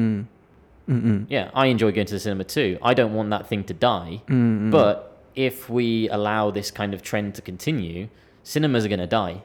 [1.29, 2.77] Yeah, I enjoy going to the cinema too.
[2.81, 4.21] I don't want that thing to die,
[4.71, 8.09] but if we allow this kind of trend to continue,
[8.43, 9.41] cinemas are going to die,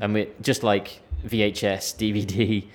[0.00, 2.66] and we just like VHS, DVD,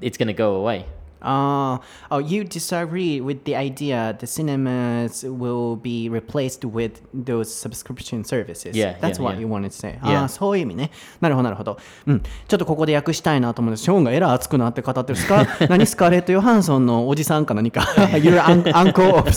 [0.00, 0.86] it's going to go away.
[1.20, 1.78] Uh,
[2.10, 8.76] oh, you disagree with the idea the cinemas will be replaced with those subscription services.
[8.76, 9.40] Yeah, That's yeah, what yeah.
[9.40, 9.98] you wanted to say.
[10.04, 10.20] Yeah.
[10.20, 10.90] ああ、そういう意味ね。
[11.20, 11.78] なるほど、なるほど。
[12.06, 12.20] うん。
[12.20, 13.84] ちょっとここで訳したいなと思うんです。
[13.84, 19.30] ショーンがえらい熱くなって語ってるスカ何スカーレット・ヨハンソンのおじさんか何か Your un- uncle of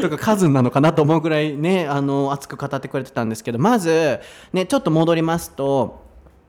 [0.00, 4.20] とかカズンなのかなと思うぐらいね、あの、熱く語ってくれてたんですけど、まず、
[4.52, 6.02] ね、ちょっと戻りますと、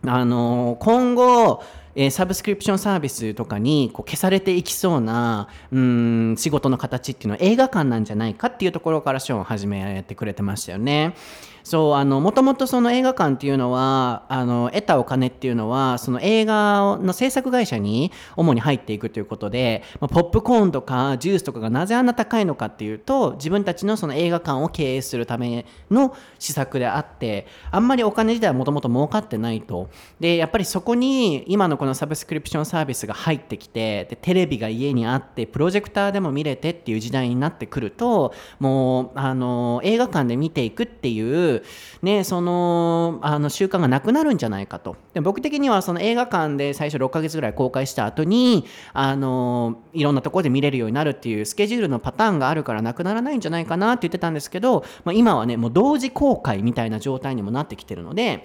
[0.05, 1.63] あの今後、
[1.95, 11.15] えーサブスクリプションサービスとかにこう消されていきそうなうん仕事の形っていうのは映画館なんじゃないかっていうところからショーを始めてくれてましたよね。
[11.63, 29.89] そうあのもともとその映画館っていうのはあの得たお金っていうのはその映画の制作会社に主に入っていくということで、まあ、ポップコーンとかジュースとかがなぜあんな高いのかっていうと自分たちのその映画館を経営するための施策であってあんまりお金自体はもともと儲かってないと。
[30.19, 41.52] でやっぱりそこに今のこのサブスクリプションサービスが入ってきてでテレビが家にあってプロジェクターでも見れてっていう時代になってくるともうあの映画館で見ていくっていう
[42.01, 44.95] ねそのあの習慣がなくなるんじゃないかと。
[45.13, 58.43] で僕的にはその映画館で最初6ヶ月ぐらい公開した後にあのいろんなところで見れるようになるっていうスケジュールのパターンがあるからなくならないんじゃないかなって言ってたんですけど、まあ、今はねもう同時公開みたいな状態にもなってきてるので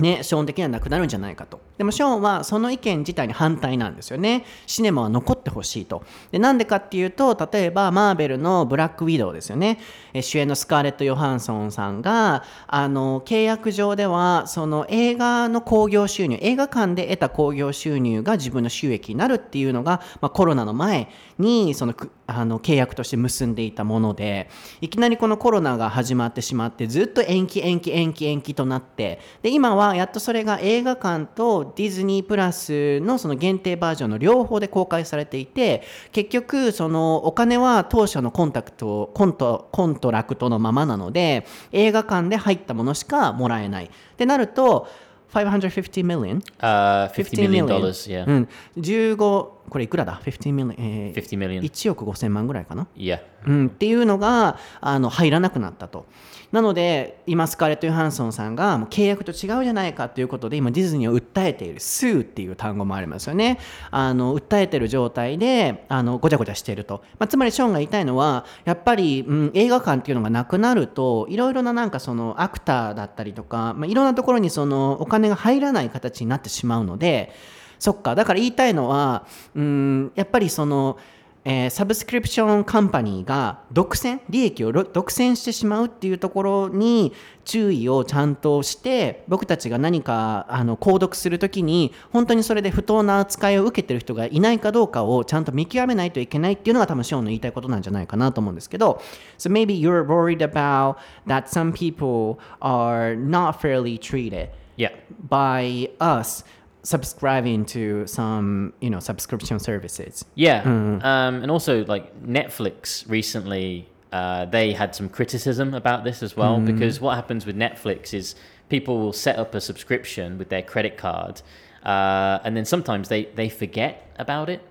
[0.00, 1.60] ね、ショーン的にはなくなるんじゃないかと。
[1.78, 4.44] でもショーンはその意見自体に反対なんですよね。
[4.66, 6.02] シネマは残ってほしいと。
[6.30, 9.78] で、なんでかっていうと、例えばマーベルのブラックウィドウですよね。
[10.12, 21.94] え主演のスカーレット・ヨハンソンさんが、あの、契約上では、その映画の興行収入、映画館で得た興行収入が自分の収益になるっていうのが、まあ、コロナの前に、その、
[22.26, 24.48] あの、契約として結んでいたもので、
[24.80, 35.82] いきなりこのコロナが始まってしまって、ずっと延期延期延期延期となって、で、今はやっとそれが映画館とディズニープラスのその限定バージョンの両方で公開されていて、
[36.12, 43.84] 結局、そのお金は当初の contact、cont、contract のままなので、映画館で入ったものしかもらえない。
[43.86, 44.88] ってなると、
[45.32, 46.40] 550 million?
[46.58, 47.66] Uh, $50 million,
[48.08, 48.26] yeah.
[48.26, 51.62] うん、15これいくらだ ?50 million、えー、50 million.
[51.62, 53.20] 1億5000万ぐらいかな？Yeah.
[53.46, 56.06] うん、っていうのがあの入らなくなったと。
[56.52, 63.58] なので今スカーレット・ヨハンソンさんがもう契約と違うじゃないかということで今ディズニーを訴えている「sue」っていう単語もありますよね。
[63.92, 77.32] あの訴えてる状態であのごちゃごちゃしていると、まあ、つまりショーンが言いたいのはやっぱり、うん、映画館っていうのがなくなるといろいろななんかそのアクターだったりとか、まあ、いろんなところにそのお金が入らない形になってしまうので
[77.80, 79.26] そっかだから言いたいのは、
[79.56, 80.96] うん、やっぱりその
[81.42, 87.14] えーサブスクリプションカンパニーが独占利益をろ独占してしまうっていうところに
[87.46, 99.00] 注意をちゃんとして僕たちが何かあの購読するときに本当にそれで不当な扱いを受けてる人がいないかどうかをちゃんと見極めないといけないっていうのが多分ショーンの言いたいことなんじゃないかなと思うんですけど
[99.38, 104.92] So maybe you're worried about that some people are not fairly treated Yeah.
[105.28, 106.42] by us
[106.82, 110.62] subscribing to some you know subscription services Yeah.
[110.62, 116.58] Um, and also, like Netflix recently, uh, they had some criticism about this as well
[116.60, 118.34] because what happens with Netflix is
[118.68, 121.42] people will set up a subscription with their credit card,
[121.84, 124.62] uh, and then sometimes they, they forget about it.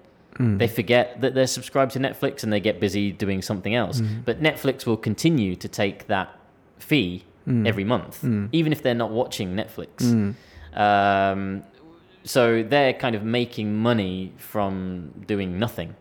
[0.58, 4.00] They forget that they're subscribed to Netflix and they get busy doing something else.
[4.24, 6.30] But Netflix will continue to take that
[6.78, 7.24] fee
[7.66, 10.02] every month, even if they're not watching Netflix.
[10.74, 11.64] Um,
[12.24, 15.96] so they're kind of making money from doing nothing,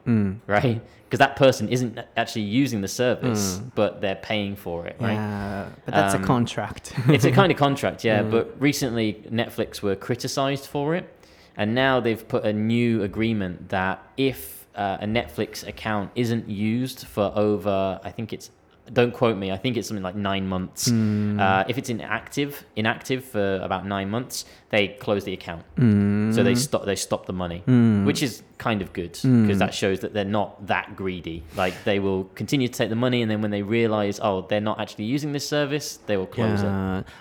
[0.47, 0.63] right?
[1.05, 5.13] Because that person isn't actually using the service, but they're paying for it, right?
[5.15, 6.93] Yeah, but that's a Um, contract.
[7.09, 8.23] it's a kind of contract, yeah.
[8.23, 11.07] But recently, Netflix were criticized for it,
[11.57, 17.07] and now they've put a new agreement that if uh, a Netflix account isn't used
[17.07, 18.51] for over, I think it's,
[18.93, 20.89] don't quote me, I think it's something like nine months.
[20.91, 25.65] Uh, if it's inactive, inactive for about nine months, they close the account.
[25.77, 26.35] Mm.
[26.35, 28.05] So they stop, they stop the money, mm.
[28.05, 29.43] which is kind of good mm.
[29.43, 31.43] because that shows that they're not that greedy.
[31.57, 34.61] Like they will continue to take the money, and then when they realize, oh, they're
[34.61, 36.69] not actually using this service, they will close it.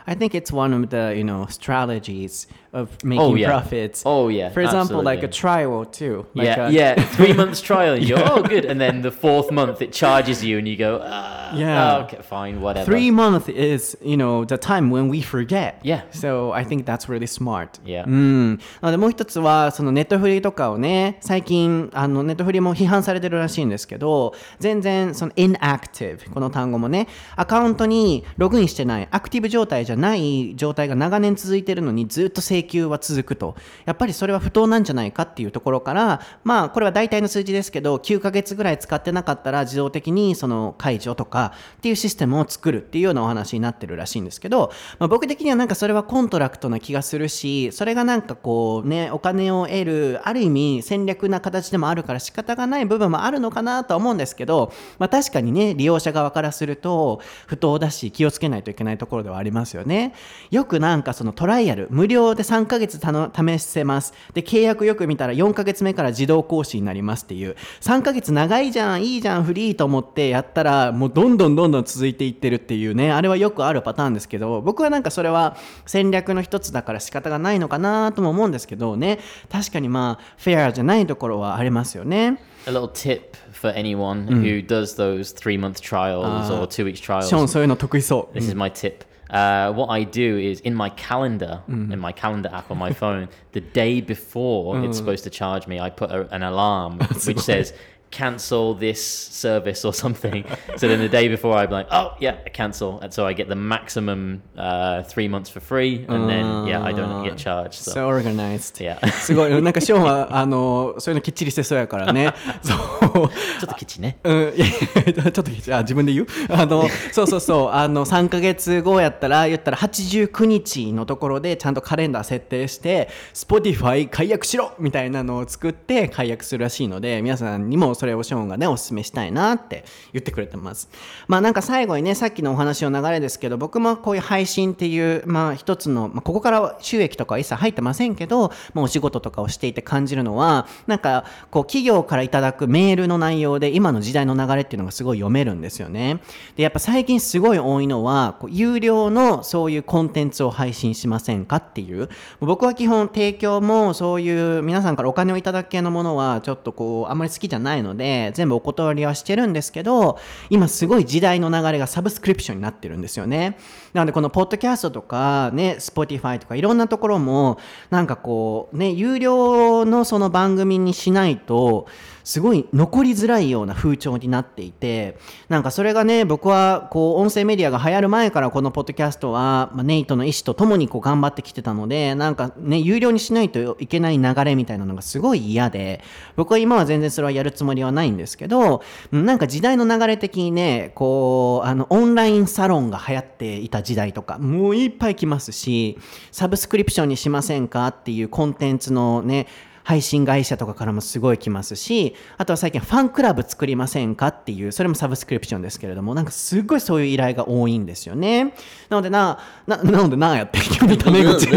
[0.07, 3.47] I think it's one of the you know strategies of oh, making Oh, yeah.
[3.47, 4.03] profits.
[4.05, 6.25] Oh, yeah, For example, like a trial too.
[6.33, 7.01] Like yeah, a- yeah.
[7.01, 8.65] Three months trial, and you go, oh, good.
[8.65, 11.97] And then the fourth month, it charges you, and you go, ah, Yeah.
[11.97, 12.85] Oh, okay, fine, whatever.
[12.85, 15.79] Three months is you know the time when we forget.
[15.83, 16.01] Yeah.
[16.11, 17.69] So I think that's really smart.
[17.83, 18.05] Yeah.
[18.07, 18.57] うん。
[18.57, 60.13] なのでもう一つはそのネットフリとかをね最近あのネットフリも批判されてるらしいんですけど全然その inactive この単語もねアカウントにログインしてないアクティブ状態じゃない状態が長年続いてるのにずっと請求は続くとやっぱりそれは不当なんじゃないかっていうところからまあこれは大体の数字ですけど9ヶ月ぐらい使ってなかったら自動的にその解除とかっていうシステムを作るっていうようなお話になってるらしいんですけど、まあ、僕的にはなんかそれは contract な気がするしそれがなんかこうねお金を得るある意味戦略な形でもあるから仕方がない部分もあるのかなとは思うんですけど、まあ、確かにね利用者側からすると不当だし気をつけないといけないところではありますよね。
[60.51, 64.13] よくなんかそのトライアル無料で3ヶ月試せます。
[64.33, 67.55] で契約よく見たら4ヶ月目から自動更新になりますっていう。
[67.81, 79.19] 3ヶ月長いじゃんいいじゃんフリーと思ってやったらもうどんどんどんどん続いていってるっていうねあれはよくあるパターンですけど僕はなんかそれは戦略の一つだから仕方がないのかなとも思うんですけどね
[79.51, 87.03] 確かにまあフェアじゃないところはありますよね A little tip for anyone who does those three month trials or two week シ
[87.03, 87.29] trials.
[87.33, 89.05] ョーンそういうの得意そう This is my tip.
[89.29, 93.27] Uh, what I do is in my calendar, in my calendar app on my phone,
[93.51, 97.73] the day before it's supposed to charge me, I put a, an alarm which says
[98.11, 100.45] cancel this service or something.
[100.77, 103.55] so then the day before, I'm like, oh yeah, cancel, and so I get the
[103.55, 107.83] maximum uh, three months for free, and then yeah, I don't get charged.
[107.83, 108.97] So, So organized yeah.
[109.11, 114.19] すごいなんかショーンはあのそういうのきっちりしてそうやからねそうちょっとケチね。
[114.23, 130.89] うん、いやちょっとあ自分で言うあのそうそうそうあの3ヶ月後やったら言ったら89日のところでちゃんとカレンダー設定して Spotify 解約しろみたいなのを作って解約するらしいので皆さんにもそれをショーンがねお勧めしたいなって言ってくれてます。
[131.27, 146.21] まあなんか最後にねさっきのお話の流れですけど僕もこういう配信っていうまあ一つの、まあ、ここから収益とかは一切入ってませんけど、まあ、お仕事とかをしていて感じるのはなんかこう企業からいただくメールの内容で今の時代の流れっていうのがすごい読めるんですよね。
[146.55, 152.09] でやっぱ最近すごい多いのはこう有料のそういうコンテンツを配信しませんかっていう。
[152.39, 160.19] 僕は基本提供もそういう皆さんからお金をいただく系のものはちょっとこうあんまり好きじゃないのので全部お断りはしてるんですけど
[160.49, 163.57] 今すごい時代の流れがサブスクリプションになってるんですよね。
[163.93, 167.57] なのでこのポッドキャストとかね Spotify とかいろんなところも
[167.89, 171.87] なんかこうね有料のその番組にしないと
[172.27, 175.17] すごい残りづらいような風潮になっていて
[175.47, 186.01] なんかそれがね僕はこう音声メディアが流行る前からこのポッドキャストは、まあ、ネイトの意思とともにこう頑張ってきてたのでなんかね有料にしないといけない流れみたいなのがすごい嫌で
[186.35, 188.83] 僕は今は全然それはやるつもりはないんですけど
[189.13, 195.97] なんか時代の流れ的にねこうあのオンラインサロンが流行っていた時代とかもういっぱい来ますし
[196.31, 199.47] サブスクリプションにしませんかっていうコンテンツのね
[199.87, 208.53] 配信会社とかからもすごい来ますし、あとは最近ファンクラブ作りませんかっていう、それもサブスクリプションですけれども、なんかすごいそういう依頼が多いんですよね。
[208.89, 211.47] なのでな、ななのでなやって、急にタメ口。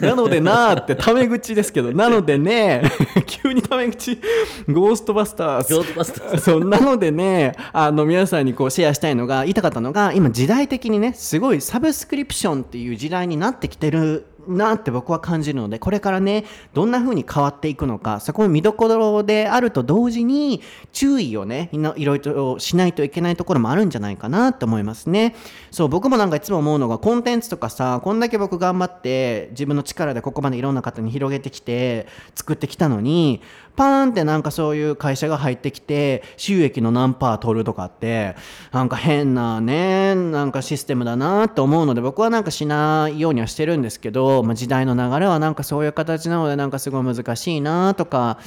[0.00, 2.82] なのでなってタメ口ですけど、なのでね、
[3.26, 4.16] 急にタメ口、
[4.68, 5.74] ゴーストバスターズ。
[5.74, 16.44] ゴーストバスターそうなのでねあの皆さんにこうシェアしたいのが言いたかったのが今時代的にねすごいサブスクリプションっていう時代になってきてるなって僕は感じるのでこれからね
[16.74, 25.34] どんな風に変わっていくのかそこも見どころであると同時に注意をねいろいろとしないといけないところもあるんじゃないかなと思いますね。
[25.70, 33.42] そう僕もなんかいつも思うのがコンテンツとかさこんだけ僕頑張って自分の力でここまでいろんな方に広げてきて作ってきたのに
[33.76, 38.34] パーンってなんかそういう会社が入ってきて収益の何パー取るとかって
[38.72, 48.38] なんか変なねなんかシステムだなと思うので僕はなんかしないようにはしてるんですけどど、まあ、時代の流れはなんかそういう形なのでなんかすごい難しいなとか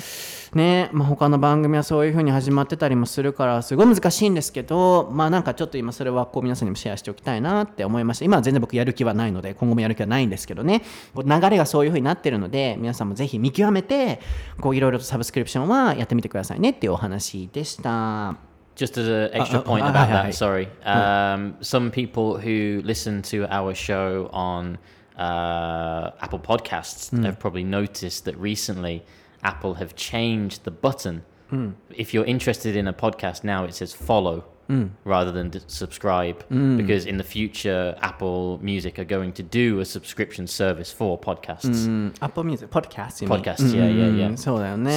[0.53, 10.83] ね、まあ、他の番組はそういう風に始まってたりもするからすごい難しいんですけどまあなんかちょっと今それはこう皆さんにもシェアしておきたいなって思いました今は全然僕やる気はないので今後もやる気はないんですけどね
[11.13, 14.19] こう流れがそういう風になってるので皆さんもぜひ見極めて
[14.59, 18.35] こういろいろとサブスクリプションはやってみてくださいねっていうお話でした。
[18.75, 20.69] Just as an extra Uh, uh, point uh, about that, sorry.
[20.85, 24.77] Um, some people who listen to our show on
[25.19, 27.25] uh, Apple Podcasts mm.
[27.25, 29.03] have probably noticed that recently
[29.43, 31.23] Apple have changed the button.
[31.51, 31.73] Mm.
[31.89, 34.89] If you're interested in a podcast now, it says follow mm.
[35.03, 36.77] rather than subscribe hmm.
[36.77, 41.85] because in the future, Apple Music are going to do a subscription service for podcasts.
[41.85, 42.09] Hmm.
[42.21, 44.19] Apple Music podcasts, podcasts, yeah, yeah, hmm.
[44.19, 44.35] yeah.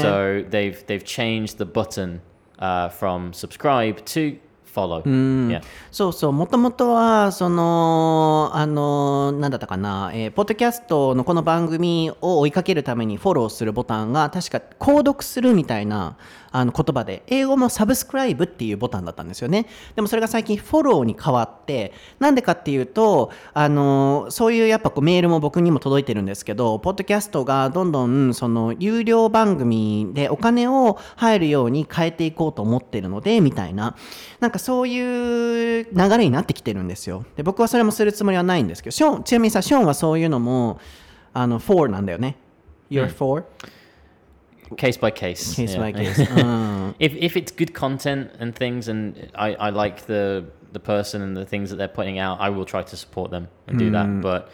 [0.03, 0.45] So eh.
[0.49, 2.21] they've they've changed the button
[2.59, 4.39] uh, from subscribe to
[4.75, 5.03] follow.
[5.03, 5.63] Yeah.
[5.91, 16.17] そうそう、もともとは、その、あの、なんだったかな、えーポッドキャストのこの番組を追いかけるためにフォローするボタンが、確か、購読するみたいな
[16.53, 19.67] あの言葉で、英語もサブスクライブっていうボタンだったんですよね。
[19.97, 33.97] でもそれが最近フォローに変わって、なんでかっていうと、あの、そういうやっぱこうメールも僕にも届いてるんですけど、ポッドキャストがどんどん、その、有料番組でお金を入るように変えていこうと思ってるので、みたいな。
[34.41, 37.27] なんかそういう流れになってきてるんですよ。
[37.37, 40.81] で、僕はそれもするつもりはないんですけど、ショーン、ちなみにさ、ショーンはそういうのも、
[41.35, 42.37] あの、4なんだよね。
[42.91, 43.45] You're for?
[44.77, 45.55] Case by case.
[45.55, 46.31] Case by case.
[46.41, 46.95] うん。
[46.99, 51.45] if if it's good content and things, and I, I like the the person and the
[51.45, 54.07] things that they're putting out, I will try to support them and do that.
[54.23, 54.49] But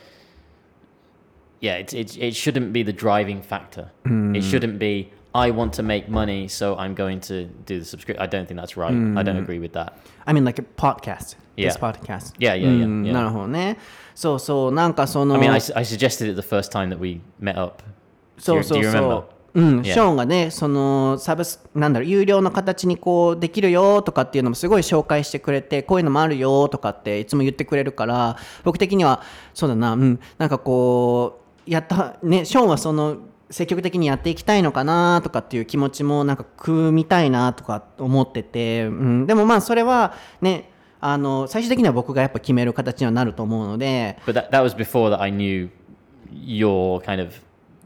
[1.60, 3.90] yeah, it it it shouldn't be the driving factor.
[4.34, 5.12] It shouldn't be.
[5.34, 8.16] I want to make money, so I'm going to do the subscription.
[8.22, 8.92] I don't think that's right.
[9.16, 9.92] I don't agree with that.
[10.26, 11.36] I mean like a podcast.
[11.56, 11.76] This Yeah.
[11.76, 12.32] podcast.
[12.38, 13.12] Yeah, yeah, yeah, うん yeah.
[13.12, 13.78] なるほどね。
[14.14, 17.82] そうそう、なんかその、I mean, I, I suggested it the first time that we met up.
[18.38, 19.18] Do そ you, うそう do you そ remember?
[19.20, 19.24] う。
[19.54, 19.92] うん、Yeah.
[19.92, 29.22] ショーンがね、そのサブス、なんだろう、有料の形にこうできるよとかっていうのもすごい紹介してくれて、こういうのもあるよとかっていつも言ってくれるから、僕的には、
[29.52, 33.16] そうだな、うん、なんかこう、やった、ね、ショーンはその、
[33.50, 40.70] 積極的にやっていきたいのかなとかっていう気持ちもなんか組みたいなとか思ってて、うん、でもまあそれはね、
[41.00, 45.68] あの最終的には僕がやっぱ決める形にはなると思うので、But that, that was before that I knew
[46.32, 47.34] your kind of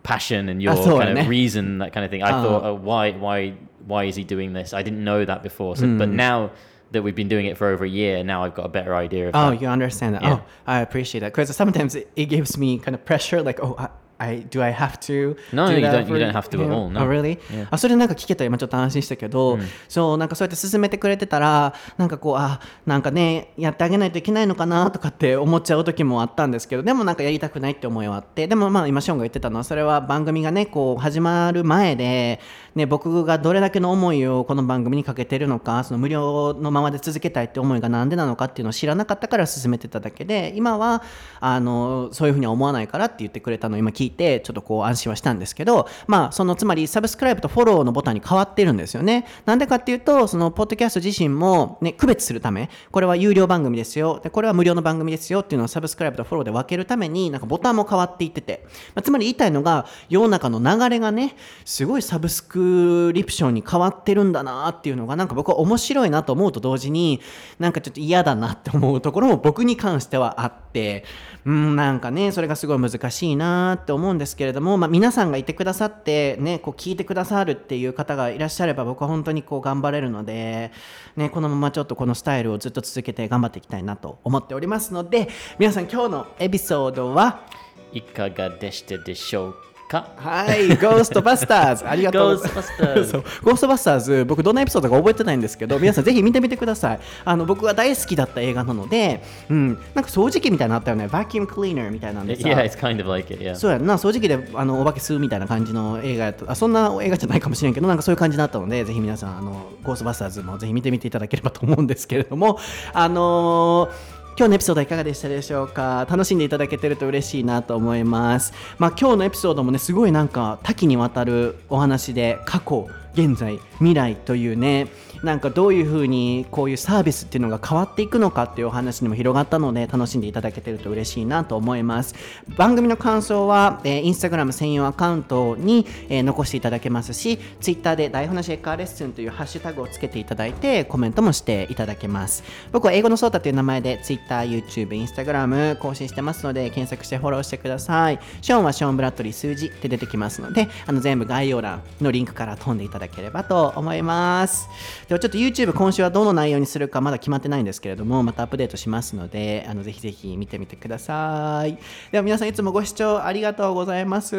[0.03, 2.23] passion and your kind of reason, that kind of thing.
[2.25, 2.43] I Ah.
[2.43, 3.55] thought, oh, why, why,
[3.87, 4.73] why is he doing this?
[4.75, 5.77] I didn't know that before.
[5.77, 6.17] So, but Hmm.
[6.17, 6.51] now
[6.91, 9.29] that we've been doing it for over a year, now I've got a better idea
[9.29, 9.61] of Oh, that.
[9.63, 10.23] you understand that.
[10.23, 10.39] Yeah.
[10.41, 13.43] Oh, I appreciate that because sometimes it, it gives me kind of pressure.
[13.43, 13.89] Like, oh, I,
[14.23, 15.37] I do I have to?
[15.53, 17.01] No, do you don't- you don't have to at all, no.
[17.03, 17.39] Oh, really?
[17.51, 17.67] Yeah.
[17.71, 19.59] あ、それなんか聞けたら今ちょっと安心したけど、
[19.89, 32.41] そうなんかそうやって進めてくれてたら、なんかこうあ、なんかねやってあげないといけないのかなとかって思っちゃう時もあったんですけど、でもなんかやりたくないって思いはあって、でもまあ今ショーンが言ってたのはそれは番組がねこう始まる前で、
[32.75, 41.03] ね僕がどれだけの思いをこの番組にかけてるのか、その無料のままで続けたいって思いがなんでなのかっていうのを知らなかったから進めてただけで、今は
[41.41, 49.27] あのそういうふうには思わないからって言ってくれたのを今聞いてちょっとこう安心はしたんですけど、まあそのつまりサブスクライブとフォローのボタンに変わってるんですよね。
[49.47, 55.41] なんでかっていうと、そのポッドキャスト自身もね区別するため、これは有料番組ですよ、でこれは無料の番組ですよ。
[55.41, 67.21] っていうのをサブスクライブとフォローで分けるためになんかボタンも変わっていってて、まあつまり言いたいのが世の中の流れがねすごいサブスクリプションに変わってるんだなっていうのがなんか僕は面白いなと思うと同時に
[67.59, 71.05] なんかちょっと嫌だなって思うところも僕に関してはあって。
[71.45, 80.73] うんなんかねそれがすごい難しいなって思思うんですけれども、まあ、皆さんがいてくださってねこう聞いてくださるっていう方がいらっしゃれば僕は本当にこう頑張れるので、
[81.17, 85.29] ね、このままちょっとこのスタイルをずっと続けて頑張っていきたいなと思っておりますので
[85.59, 87.47] 皆さん今日のエピソードは？
[87.93, 89.72] いかがでしたでしょうか？
[90.01, 92.73] はい、ゴーストバスターズありがとうございます。
[92.73, 97.01] Ghostbusters そうゴーストバスターズ、僕どんなエピソードか覚えてないんですけど、皆さんぜひ見てみてください。
[97.25, 102.49] あの僕が大好きだった映画なので、うん、なんか掃除機みたいなのあったよね、バキュームクリーナーみたいなんでさ。
[102.49, 103.55] Yeah, it's kind of like it, yeah.
[103.55, 112.59] そうやんな、掃除機であのお化け吸うみたいな感じの映画やとあ、そんな映画じゃないかもしれんけど、なんかそういう感じだったので、ぜひ皆さん、あのゴーストバスターズもぜひ見てみていただければと思うんですけれども、
[112.93, 116.07] あのー今日のエピソードいかがでしたでしょうか？
[116.09, 118.55] 楽しんでいただけてると嬉しいなと思います。
[118.79, 124.89] まあ今日のエピソードもね、すごいなんか多岐にわたるお話で過去、現在未来というね
[125.23, 132.15] なんかどういうふうにこういうサービスっていうのが変わっていくのかっていうお話にも広がったので楽しんでいただけてると嬉しいなと思います。
[132.57, 142.43] 番組の感想は、えー、インスタグラム専用アカウントに、えー、残していただけますしツイッターで台本なしエッカーレッスンというハッシュタグをつけていただいてコメントもしていただけます。
[142.73, 148.19] 僕は英語のソータという名前でツイッター YouTube、インスタグラム更新してますので検索してフォローしてください。
[148.41, 154.69] ショーンはショーン・ブラッドリー数字って出てきますのであの全部概要欄のリンクから飛んでいただければと思います。
[155.13, 161.77] ではちょっと YouTube 今週はどの内容にするかまだ決まってないんですけれどもまたアップデートしますのであのぜひぜひ見てみてください。
[162.11, 164.37] では皆さんいつもご視聴ありがとうございます、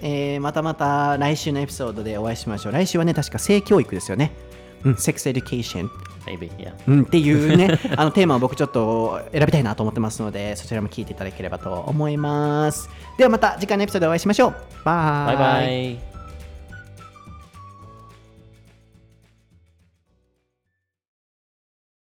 [0.00, 2.72] えーまたまた来週のエピソードでお会いしましょう。
[2.72, 4.32] 来週はね確か性教育ですよね。
[4.84, 5.90] うん、セックスエデュケーション
[6.24, 6.72] Maybe, yeah.
[6.86, 12.88] うん、っていうね あのテーマを僕ちょっと選びたいなと思ってますのでそちらも聞いていただければと思います。
[13.18, 14.54] ではまた次回のエピソードでお会いしましょう。
[14.86, 16.17] Bye bye bye.